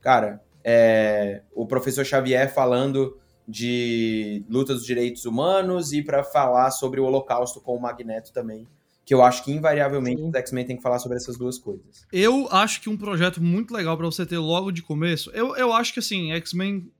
cara, 0.00 0.42
é, 0.64 1.42
o 1.54 1.66
professor 1.66 2.04
Xavier 2.04 2.52
falando 2.52 3.18
de 3.46 4.44
luta 4.48 4.72
dos 4.72 4.86
direitos 4.86 5.24
humanos 5.24 5.92
e 5.92 6.02
para 6.02 6.22
falar 6.22 6.70
sobre 6.70 7.00
o 7.00 7.04
Holocausto 7.04 7.60
com 7.60 7.76
o 7.76 7.80
Magneto 7.80 8.32
também, 8.32 8.66
que 9.04 9.12
eu 9.12 9.22
acho 9.22 9.44
que 9.44 9.52
invariavelmente 9.52 10.22
Sim. 10.22 10.28
os 10.28 10.34
X-Men 10.34 10.64
tem 10.64 10.76
que 10.76 10.82
falar 10.82 10.98
sobre 11.00 11.16
essas 11.18 11.36
duas 11.36 11.58
coisas. 11.58 12.06
Eu 12.12 12.48
acho 12.50 12.80
que 12.80 12.88
um 12.88 12.96
projeto 12.96 13.42
muito 13.42 13.74
legal 13.74 13.96
pra 13.96 14.06
você 14.06 14.24
ter 14.24 14.38
logo 14.38 14.70
de 14.70 14.80
começo. 14.80 15.30
Eu, 15.32 15.56
eu 15.56 15.72
acho 15.72 15.92
que 15.92 15.98
assim, 15.98 16.30
X-Men, 16.32 16.90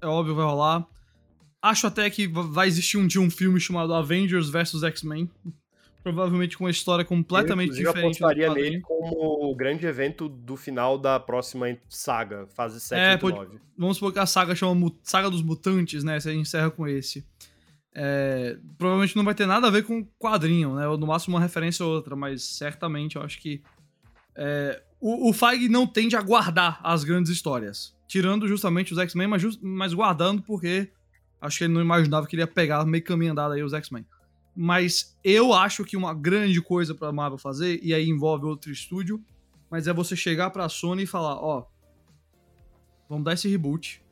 é 0.00 0.06
óbvio, 0.06 0.34
vai 0.34 0.44
rolar. 0.44 0.86
Acho 1.62 1.86
até 1.86 2.10
que 2.10 2.26
va- 2.26 2.42
vai 2.42 2.66
existir 2.66 2.98
um 2.98 3.06
dia 3.06 3.20
um 3.20 3.30
filme 3.30 3.60
chamado 3.60 3.94
Avengers 3.94 4.50
vs 4.50 4.82
X-Men. 4.82 5.30
Provavelmente 6.02 6.58
com 6.58 6.64
uma 6.64 6.70
história 6.70 7.04
completamente 7.04 7.70
eu, 7.70 7.76
diferente. 7.76 8.18
do 8.18 8.24
apostaria 8.26 8.52
nele 8.52 8.80
como 8.80 9.50
o 9.50 9.54
grande 9.54 9.86
evento 9.86 10.28
do 10.28 10.56
final 10.56 10.98
da 10.98 11.20
próxima 11.20 11.66
saga, 11.88 12.46
fase 12.48 12.80
7 12.80 12.98
É, 13.00 13.12
e 13.14 13.18
pode- 13.18 13.36
9. 13.36 13.58
Vamos 13.78 13.96
supor 13.98 14.12
que 14.12 14.18
a 14.18 14.26
saga 14.26 14.54
chama 14.54 14.90
Saga 15.02 15.30
dos 15.30 15.42
Mutantes, 15.42 16.02
né? 16.04 16.18
Se 16.20 16.28
a 16.28 16.32
gente 16.32 16.42
encerra 16.42 16.70
com 16.70 16.86
esse. 16.88 17.24
É, 17.94 18.56
provavelmente 18.78 19.14
não 19.16 19.24
vai 19.24 19.34
ter 19.34 19.46
nada 19.46 19.66
a 19.66 19.70
ver 19.70 19.84
com 19.84 20.00
o 20.00 20.06
quadrinho, 20.18 20.74
né? 20.74 20.88
Ou 20.88 20.96
no 20.96 21.06
máximo 21.06 21.36
uma 21.36 21.40
referência 21.42 21.84
ou 21.84 21.92
outra, 21.92 22.16
mas 22.16 22.42
certamente 22.42 23.16
eu 23.16 23.22
acho 23.22 23.38
que. 23.40 23.62
é, 24.34 24.82
o, 25.00 25.28
o 25.30 25.32
Feige 25.32 25.68
não 25.68 25.86
tende 25.86 26.16
a 26.16 26.22
guardar 26.22 26.80
as 26.82 27.04
grandes 27.04 27.30
histórias. 27.30 27.94
Tirando 28.08 28.46
justamente 28.48 28.92
os 28.92 28.98
X-Men, 28.98 29.26
mas, 29.26 29.42
just- 29.42 29.60
mas 29.62 29.92
guardando 29.94 30.42
porque 30.42 30.90
acho 31.40 31.58
que 31.58 31.64
ele 31.64 31.72
não 31.72 31.80
imaginava 31.80 32.26
que 32.26 32.34
ele 32.36 32.42
ia 32.42 32.46
pegar 32.46 32.84
meio 32.86 33.02
caminho 33.04 33.32
andado 33.32 33.52
aí 33.52 33.62
os 33.62 33.72
X-Men. 33.72 34.06
Mas 34.54 35.18
eu 35.24 35.52
acho 35.52 35.84
que 35.84 35.96
uma 35.96 36.12
grande 36.12 36.60
coisa 36.60 36.94
pra 36.94 37.12
Marvel 37.12 37.38
fazer, 37.38 37.80
e 37.82 37.94
aí 37.94 38.08
envolve 38.08 38.44
outro 38.44 38.70
estúdio, 38.70 39.22
mas 39.70 39.86
é 39.86 39.92
você 39.92 40.14
chegar 40.14 40.50
pra 40.50 40.68
Sony 40.68 41.04
e 41.04 41.06
falar: 41.06 41.36
ó, 41.36 41.66
vamos 43.08 43.24
dar 43.24 43.32
esse 43.32 43.48
reboot, 43.48 44.02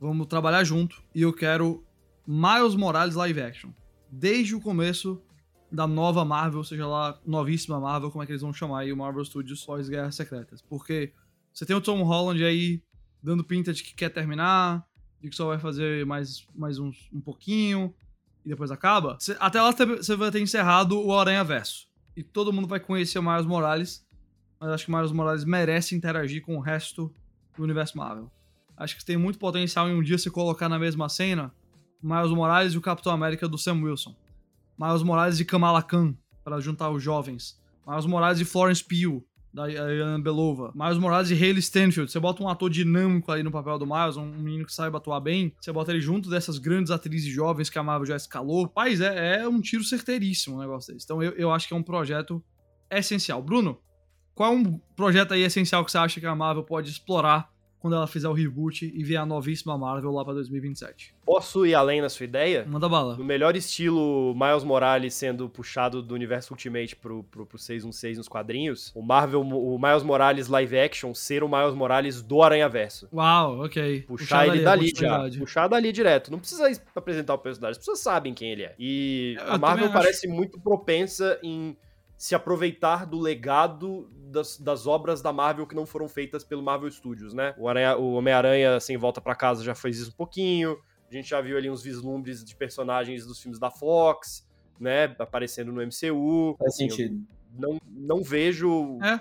vamos 0.00 0.26
trabalhar 0.26 0.64
junto, 0.64 1.02
e 1.14 1.22
eu 1.22 1.32
quero 1.32 1.84
Miles 2.26 2.74
Morales 2.74 3.14
live 3.14 3.42
action. 3.42 3.70
Desde 4.10 4.54
o 4.54 4.60
começo 4.60 5.22
da 5.70 5.86
nova 5.86 6.24
Marvel, 6.24 6.64
seja 6.64 6.86
lá, 6.86 7.20
novíssima 7.24 7.78
Marvel, 7.78 8.10
como 8.10 8.22
é 8.22 8.26
que 8.26 8.32
eles 8.32 8.42
vão 8.42 8.52
chamar 8.52 8.80
aí 8.80 8.92
o 8.92 8.96
Marvel 8.96 9.24
Studios 9.24 9.64
pós-Guerras 9.64 10.16
Secretas. 10.16 10.62
Porque 10.62 11.12
você 11.52 11.64
tem 11.64 11.76
o 11.76 11.80
Tom 11.80 12.02
Holland 12.02 12.42
aí 12.44 12.82
dando 13.22 13.44
pinta 13.44 13.72
de 13.72 13.82
que 13.82 13.94
quer 13.94 14.08
terminar, 14.08 14.84
de 15.20 15.28
que 15.28 15.36
só 15.36 15.46
vai 15.46 15.58
fazer 15.58 16.04
mais, 16.06 16.46
mais 16.54 16.78
uns, 16.78 17.08
um 17.12 17.20
pouquinho, 17.20 17.94
e 18.44 18.48
depois 18.48 18.70
acaba. 18.70 19.16
Cê- 19.20 19.36
até 19.40 19.60
lá 19.60 19.72
você 19.72 20.16
vai 20.16 20.30
ter 20.30 20.40
encerrado 20.40 21.00
o 21.00 21.16
Aranha 21.16 21.44
Verso. 21.44 21.88
E 22.16 22.22
todo 22.22 22.52
mundo 22.52 22.66
vai 22.68 22.80
conhecer 22.80 23.18
o 23.18 23.22
Miles 23.22 23.46
Morales, 23.46 24.06
mas 24.58 24.70
acho 24.70 24.84
que 24.86 24.92
o 24.92 24.96
Miles 24.96 25.12
Morales 25.12 25.44
merece 25.44 25.94
interagir 25.94 26.42
com 26.42 26.56
o 26.56 26.60
resto 26.60 27.12
do 27.56 27.62
universo 27.62 27.96
Marvel. 27.96 28.30
Acho 28.76 28.96
que 28.96 29.04
tem 29.04 29.16
muito 29.16 29.38
potencial 29.38 29.88
em 29.88 29.94
um 29.94 30.02
dia 30.02 30.18
se 30.18 30.30
colocar 30.30 30.68
na 30.68 30.78
mesma 30.78 31.08
cena 31.08 31.52
Miles 32.02 32.30
Morales 32.30 32.72
e 32.72 32.78
o 32.78 32.80
Capitão 32.80 33.12
América 33.12 33.46
do 33.46 33.58
Sam 33.58 33.82
Wilson. 33.82 34.14
Miles 34.78 35.02
Morales 35.02 35.38
e 35.38 35.44
Kamala 35.44 35.82
Khan, 35.82 36.14
para 36.42 36.58
juntar 36.60 36.90
os 36.90 37.02
jovens. 37.02 37.60
Miles 37.86 38.06
Morales 38.06 38.40
e 38.40 38.44
Florence 38.44 38.82
Pugh, 38.82 39.22
da 39.52 39.64
Ana 39.64 40.18
Belova. 40.18 40.72
Miles 40.74 40.98
Morales 40.98 41.30
e 41.30 41.34
Hayley 41.34 41.58
Stanfield. 41.58 42.10
Você 42.10 42.20
bota 42.20 42.42
um 42.42 42.48
ator 42.48 42.70
dinâmico 42.70 43.32
aí 43.32 43.42
no 43.42 43.50
papel 43.50 43.78
do 43.78 43.86
Miles, 43.86 44.16
um 44.16 44.26
menino 44.26 44.64
que 44.64 44.72
saiba 44.72 44.98
atuar 44.98 45.20
bem. 45.20 45.52
Você 45.60 45.72
bota 45.72 45.90
ele 45.90 46.00
junto 46.00 46.30
dessas 46.30 46.58
grandes 46.58 46.90
atrizes 46.90 47.32
jovens 47.32 47.68
que 47.68 47.78
a 47.78 47.82
Marvel 47.82 48.06
já 48.06 48.16
escalou. 48.16 48.68
Paz, 48.68 49.00
é, 49.00 49.40
é 49.40 49.48
um 49.48 49.60
tiro 49.60 49.82
certeiríssimo 49.82 50.56
um 50.56 50.60
negócio 50.60 50.92
desse. 50.92 51.04
Então 51.04 51.22
eu, 51.22 51.32
eu 51.32 51.50
acho 51.50 51.66
que 51.66 51.74
é 51.74 51.76
um 51.76 51.82
projeto 51.82 52.42
essencial. 52.90 53.42
Bruno, 53.42 53.78
qual 54.34 54.52
é 54.52 54.56
um 54.56 54.78
projeto 54.96 55.34
aí 55.34 55.42
essencial 55.42 55.84
que 55.84 55.90
você 55.90 55.98
acha 55.98 56.20
que 56.20 56.26
a 56.26 56.34
Marvel 56.34 56.64
pode 56.64 56.90
explorar 56.90 57.50
quando 57.80 57.94
ela 57.96 58.06
fizer 58.06 58.28
o 58.28 58.32
reboot 58.32 58.84
e 58.94 59.02
vier 59.02 59.20
a 59.20 59.26
novíssima 59.26 59.76
Marvel 59.76 60.12
lá 60.12 60.24
pra 60.24 60.34
2027? 60.34 61.14
Posso 61.24 61.64
ir 61.64 61.74
além 61.74 62.00
na 62.00 62.08
sua 62.08 62.24
ideia? 62.24 62.64
Manda 62.68 62.88
bala. 62.88 63.16
No 63.16 63.24
melhor 63.24 63.56
estilo 63.56 64.34
Miles 64.34 64.62
Morales 64.64 65.14
sendo 65.14 65.48
puxado 65.48 66.02
do 66.02 66.14
universo 66.14 66.52
Ultimate 66.52 66.94
pro, 66.96 67.24
pro, 67.24 67.46
pro 67.46 67.58
616 67.58 68.18
nos 68.18 68.28
quadrinhos, 68.28 68.92
o 68.94 69.00
Marvel, 69.02 69.40
o 69.40 69.78
Miles 69.80 70.02
Morales 70.02 70.48
live 70.48 70.78
action 70.78 71.14
ser 71.14 71.42
o 71.42 71.48
Miles 71.48 71.74
Morales 71.74 72.20
do 72.22 72.42
Aranha 72.42 72.68
Verso. 72.68 73.08
Uau, 73.12 73.64
ok. 73.64 74.02
Puxar 74.02 74.46
ele 74.48 74.60
a 74.60 74.64
dali 74.64 74.92
já. 74.94 75.28
Puxar 75.38 75.68
dali 75.68 75.90
direto. 75.92 76.30
Não 76.30 76.38
precisa 76.38 76.68
es- 76.70 76.82
apresentar 76.94 77.34
o 77.34 77.38
personagem, 77.38 77.72
as 77.72 77.78
pessoas 77.78 78.00
sabem 78.00 78.34
quem 78.34 78.52
ele 78.52 78.64
é. 78.64 78.74
E 78.78 79.36
Eu 79.38 79.54
a 79.54 79.58
Marvel 79.58 79.68
também 79.68 79.84
acho. 79.84 79.92
parece 79.92 80.28
muito 80.28 80.60
propensa 80.60 81.38
em 81.42 81.76
se 82.20 82.34
aproveitar 82.34 83.06
do 83.06 83.18
legado 83.18 84.06
das, 84.30 84.58
das 84.58 84.86
obras 84.86 85.22
da 85.22 85.32
Marvel 85.32 85.66
que 85.66 85.74
não 85.74 85.86
foram 85.86 86.06
feitas 86.06 86.44
pelo 86.44 86.62
Marvel 86.62 86.90
Studios, 86.90 87.32
né? 87.32 87.54
O, 87.56 87.66
Aranha- 87.66 87.96
o 87.96 88.12
Homem-Aranha 88.12 88.78
Sem 88.78 88.98
Volta 88.98 89.22
pra 89.22 89.34
Casa 89.34 89.64
já 89.64 89.74
fez 89.74 89.98
isso 89.98 90.10
um 90.10 90.14
pouquinho. 90.14 90.76
A 91.10 91.14
gente 91.14 91.30
já 91.30 91.40
viu 91.40 91.56
ali 91.56 91.70
uns 91.70 91.82
vislumbres 91.82 92.44
de 92.44 92.54
personagens 92.54 93.24
dos 93.24 93.40
filmes 93.40 93.58
da 93.58 93.70
Fox, 93.70 94.46
né? 94.78 95.16
Aparecendo 95.18 95.72
no 95.72 95.80
MCU. 95.80 96.56
Faz 96.58 96.74
Assim, 96.74 96.90
sentido. 96.90 97.22
não, 97.58 97.80
não 97.90 98.22
vejo 98.22 98.98
É. 99.02 99.18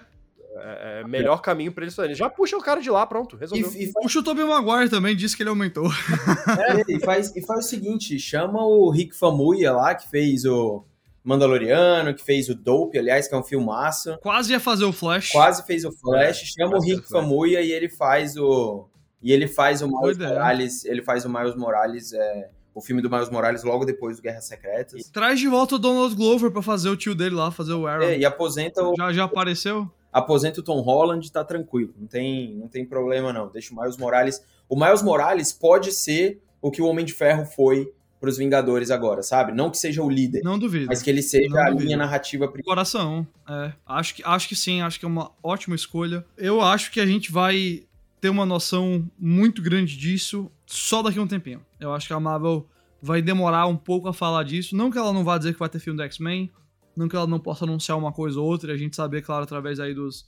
é, 0.57 0.99
é, 0.99 1.07
melhor 1.07 1.41
caminho 1.41 1.71
pra 1.71 1.85
eles 1.85 1.95
fazerem. 1.95 2.17
Já 2.17 2.29
puxa 2.29 2.57
o 2.57 2.61
cara 2.61 2.81
de 2.81 2.89
lá, 2.91 3.07
pronto, 3.07 3.37
E, 3.37 3.39
resolveu. 3.39 3.71
e 3.81 3.93
O 4.17 4.23
Tobey 4.23 4.43
Maguire 4.43 4.89
também 4.89 5.15
disse 5.15 5.37
que 5.37 5.41
ele 5.43 5.49
aumentou. 5.49 5.87
É, 5.87 6.83
e, 6.95 6.99
faz, 6.99 7.33
e 7.33 7.41
faz 7.45 7.65
o 7.65 7.69
seguinte, 7.69 8.19
chama 8.19 8.61
o 8.61 8.89
Rick 8.89 9.15
Famuyiwa 9.15 9.71
lá, 9.71 9.95
que 9.95 10.09
fez 10.09 10.43
o, 10.43 10.83
Mandaloriano, 11.23 12.13
que 12.13 12.23
fez 12.23 12.49
o 12.49 12.55
Dope, 12.55 12.97
aliás, 12.97 13.27
que 13.27 13.35
é 13.35 13.37
um 13.37 13.43
filmaço. 13.43 14.17
Quase 14.21 14.51
ia 14.51 14.59
fazer 14.59 14.85
o 14.85 14.91
Flash. 14.93 15.31
Quase 15.31 15.65
fez 15.65 15.85
o 15.85 15.91
Flash, 15.91 16.41
É, 16.41 16.61
chama 16.63 16.77
o 16.77 16.81
Rick. 16.81 17.07
Famuyiwa 17.09 17.61
e 17.61 17.71
ele 17.71 17.89
faz 17.89 18.35
o 18.37 18.87
e 19.21 19.33
ele 19.33 19.47
faz 19.47 19.81
o 19.81 19.85
Miles 19.87 19.99
Boa 19.99 20.11
ideia. 20.13 20.29
Morales, 20.33 20.85
ele 20.85 21.01
faz 21.03 21.25
o 21.25 21.29
Miles 21.29 21.55
Morales, 21.55 22.13
é, 22.13 22.49
o 22.73 22.79
filme 22.81 23.01
do 23.01 23.09
Miles 23.09 23.29
Morales 23.29 23.63
logo 23.63 23.83
depois 23.83 24.15
do 24.17 24.23
Guerras 24.23 24.45
Secretas. 24.45 25.09
Traz 25.11 25.39
de 25.39 25.47
volta 25.49 25.75
o 25.75 25.79
Donald 25.79 26.15
Glover 26.15 26.49
pra 26.51 26.61
fazer 26.61 26.87
o 26.89 26.95
tio 26.95 27.13
dele 27.13 27.35
lá, 27.35 27.51
fazer 27.51 27.73
o 27.73 27.85
Arrow. 27.85 28.03
É, 28.07 28.17
e 28.17 28.23
aposenta 28.25 28.81
o, 28.81 28.95
Já, 28.95 29.11
já 29.11 29.23
apareceu? 29.25 29.91
aposenta 30.11 30.61
o 30.61 30.63
Tom 30.63 30.79
Holland, 30.79 31.29
tá 31.31 31.43
tranquilo, 31.43 31.93
não 31.97 32.07
tem, 32.07 32.55
não 32.55 32.67
tem 32.69 32.85
problema 32.85 33.31
não. 33.33 33.49
Deixa 33.49 33.73
o 33.73 33.77
Miles 33.77 33.97
Morales. 33.97 34.41
O 34.69 34.75
Miles 34.79 35.01
Morales 35.03 35.51
pode 35.51 35.91
ser 35.91 36.41
o 36.61 36.71
que 36.71 36.81
o 36.81 36.85
Homem 36.85 37.03
de 37.05 37.13
Ferro 37.13 37.45
foi 37.45 37.91
pros 38.19 38.37
Vingadores 38.37 38.91
agora, 38.91 39.23
sabe? 39.23 39.51
Não 39.53 39.69
que 39.69 39.77
seja 39.77 40.03
o 40.03 40.09
líder, 40.09 40.41
Não 40.43 40.59
duvido. 40.59 40.87
mas 40.87 41.01
que 41.01 41.09
ele 41.09 41.21
seja 41.21 41.57
a 41.63 41.69
linha 41.69 41.95
narrativa 41.97 42.47
principal. 42.47 42.75
Coração, 42.75 43.27
é. 43.47 43.71
Acho 43.85 44.15
que, 44.15 44.23
acho 44.25 44.47
que 44.49 44.55
sim, 44.55 44.81
acho 44.81 44.99
que 44.99 45.05
é 45.05 45.07
uma 45.07 45.31
ótima 45.41 45.75
escolha. 45.75 46.25
Eu 46.37 46.61
acho 46.61 46.91
que 46.91 46.99
a 46.99 47.05
gente 47.05 47.31
vai 47.31 47.83
ter 48.19 48.29
uma 48.29 48.45
noção 48.45 49.09
muito 49.17 49.61
grande 49.61 49.97
disso 49.97 50.51
só 50.65 51.01
daqui 51.01 51.17
a 51.17 51.21
um 51.21 51.27
tempinho. 51.27 51.61
Eu 51.79 51.93
acho 51.93 52.07
que 52.07 52.13
a 52.13 52.19
Marvel 52.19 52.67
vai 53.01 53.21
demorar 53.21 53.65
um 53.67 53.77
pouco 53.77 54.09
a 54.09 54.13
falar 54.13 54.43
disso. 54.43 54.75
Não 54.75 54.91
que 54.91 54.97
ela 54.97 55.13
não 55.13 55.23
vá 55.23 55.37
dizer 55.37 55.53
que 55.53 55.59
vai 55.59 55.69
ter 55.69 55.79
filme 55.79 55.95
do 55.97 56.03
X-Men, 56.03 56.51
não 56.95 57.07
que 57.07 57.15
ela 57.15 57.25
não 57.27 57.39
possa 57.39 57.63
anunciar 57.63 57.97
uma 57.97 58.11
coisa 58.11 58.37
ou 58.41 58.45
outra, 58.45 58.71
e 58.71 58.75
a 58.75 58.77
gente 58.77 58.95
saber, 58.97 59.21
claro, 59.21 59.43
através 59.45 59.79
aí 59.79 59.93
dos, 59.93 60.25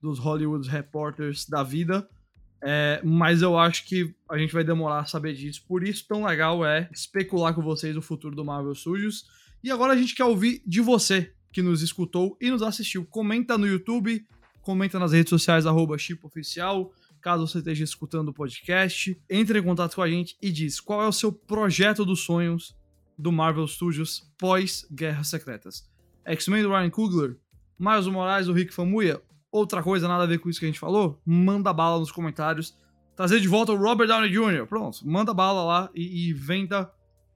dos 0.00 0.18
Hollywood 0.18 0.66
Reporters 0.70 1.46
da 1.46 1.62
vida. 1.62 2.08
É, 2.62 3.00
mas 3.04 3.42
eu 3.42 3.58
acho 3.58 3.84
que 3.86 4.14
a 4.28 4.38
gente 4.38 4.52
vai 4.52 4.64
demorar 4.64 5.00
a 5.00 5.06
saber 5.06 5.34
disso. 5.34 5.64
Por 5.66 5.86
isso, 5.86 6.06
tão 6.06 6.24
legal 6.24 6.64
é 6.64 6.88
especular 6.92 7.54
com 7.54 7.62
vocês 7.62 7.96
o 7.96 8.02
futuro 8.02 8.34
do 8.34 8.44
Marvel 8.44 8.74
Studios. 8.74 9.24
E 9.62 9.70
agora 9.70 9.92
a 9.92 9.96
gente 9.96 10.14
quer 10.14 10.24
ouvir 10.24 10.62
de 10.66 10.80
você 10.80 11.32
que 11.52 11.62
nos 11.62 11.82
escutou 11.82 12.36
e 12.40 12.50
nos 12.50 12.62
assistiu. 12.62 13.04
Comenta 13.04 13.56
no 13.56 13.66
YouTube, 13.66 14.26
comenta 14.62 14.98
nas 14.98 15.12
redes 15.12 15.30
sociais, 15.30 15.66
arroba 15.66 15.96
chipoficial. 15.98 16.92
Caso 17.20 17.46
você 17.46 17.58
esteja 17.58 17.82
escutando 17.82 18.28
o 18.28 18.32
podcast, 18.32 19.20
entre 19.28 19.58
em 19.58 19.62
contato 19.62 19.94
com 19.94 20.02
a 20.02 20.08
gente 20.08 20.36
e 20.40 20.52
diz 20.52 20.80
qual 20.80 21.02
é 21.02 21.08
o 21.08 21.12
seu 21.12 21.32
projeto 21.32 22.04
dos 22.04 22.20
sonhos 22.20 22.76
do 23.18 23.32
Marvel 23.32 23.66
Studios 23.66 24.30
pós-Guerras 24.38 25.28
Secretas. 25.28 25.88
X-Men 26.24 26.62
do 26.62 26.68
Ryan 26.68 26.90
Coogler, 26.90 27.36
Miles 27.78 28.06
Morales 28.06 28.46
do 28.46 28.52
Rick 28.52 28.72
Famuyiwa, 28.72 29.22
outra 29.50 29.82
coisa 29.82 30.08
nada 30.08 30.24
a 30.24 30.26
ver 30.26 30.38
com 30.38 30.48
isso 30.48 30.58
que 30.58 30.66
a 30.66 30.68
gente 30.68 30.78
falou, 30.78 31.20
manda 31.24 31.72
bala 31.72 31.98
nos 31.98 32.12
comentários. 32.12 32.76
Trazer 33.14 33.40
de 33.40 33.48
volta 33.48 33.72
o 33.72 33.76
Robert 33.76 34.06
Downey 34.08 34.30
Jr. 34.30 34.66
Pronto, 34.66 35.00
manda 35.08 35.32
bala 35.32 35.64
lá 35.64 35.90
e, 35.94 36.28
e 36.28 36.32
venda 36.32 36.90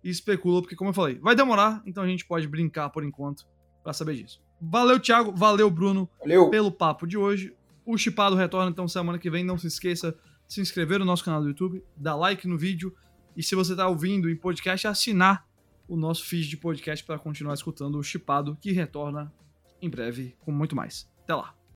e 0.04 0.10
especula, 0.10 0.60
porque 0.60 0.76
como 0.76 0.90
eu 0.90 0.94
falei, 0.94 1.18
vai 1.18 1.34
demorar, 1.34 1.82
então 1.86 2.02
a 2.02 2.06
gente 2.06 2.24
pode 2.26 2.46
brincar 2.46 2.90
por 2.90 3.04
enquanto 3.04 3.46
pra 3.82 3.92
saber 3.92 4.14
disso. 4.14 4.42
Valeu, 4.60 5.00
Thiago, 5.00 5.32
valeu, 5.34 5.70
Bruno, 5.70 6.08
Valeu. 6.20 6.50
pelo 6.50 6.70
papo 6.70 7.06
de 7.06 7.16
hoje. 7.16 7.54
O 7.84 7.96
Chipado 7.96 8.36
retorna 8.36 8.70
então 8.70 8.86
semana 8.86 9.18
que 9.18 9.30
vem. 9.30 9.42
Não 9.42 9.56
se 9.56 9.66
esqueça 9.66 10.14
de 10.46 10.54
se 10.54 10.60
inscrever 10.60 10.98
no 10.98 11.04
nosso 11.04 11.24
canal 11.24 11.40
do 11.40 11.48
YouTube, 11.48 11.82
dar 11.96 12.14
like 12.14 12.46
no 12.46 12.58
vídeo 12.58 12.94
e 13.36 13.42
se 13.42 13.54
você 13.54 13.74
tá 13.74 13.88
ouvindo 13.88 14.28
em 14.28 14.36
podcast, 14.36 14.86
assinar 14.86 15.46
o 15.88 15.96
nosso 15.96 16.24
feed 16.26 16.48
de 16.48 16.56
podcast 16.56 17.04
para 17.04 17.18
continuar 17.18 17.54
escutando 17.54 17.98
o 17.98 18.02
Chipado 18.02 18.56
que 18.60 18.70
retorna 18.70 19.32
em 19.80 19.88
breve 19.88 20.36
com 20.40 20.52
muito 20.52 20.76
mais. 20.76 21.10
Até 21.24 21.34
lá. 21.34 21.54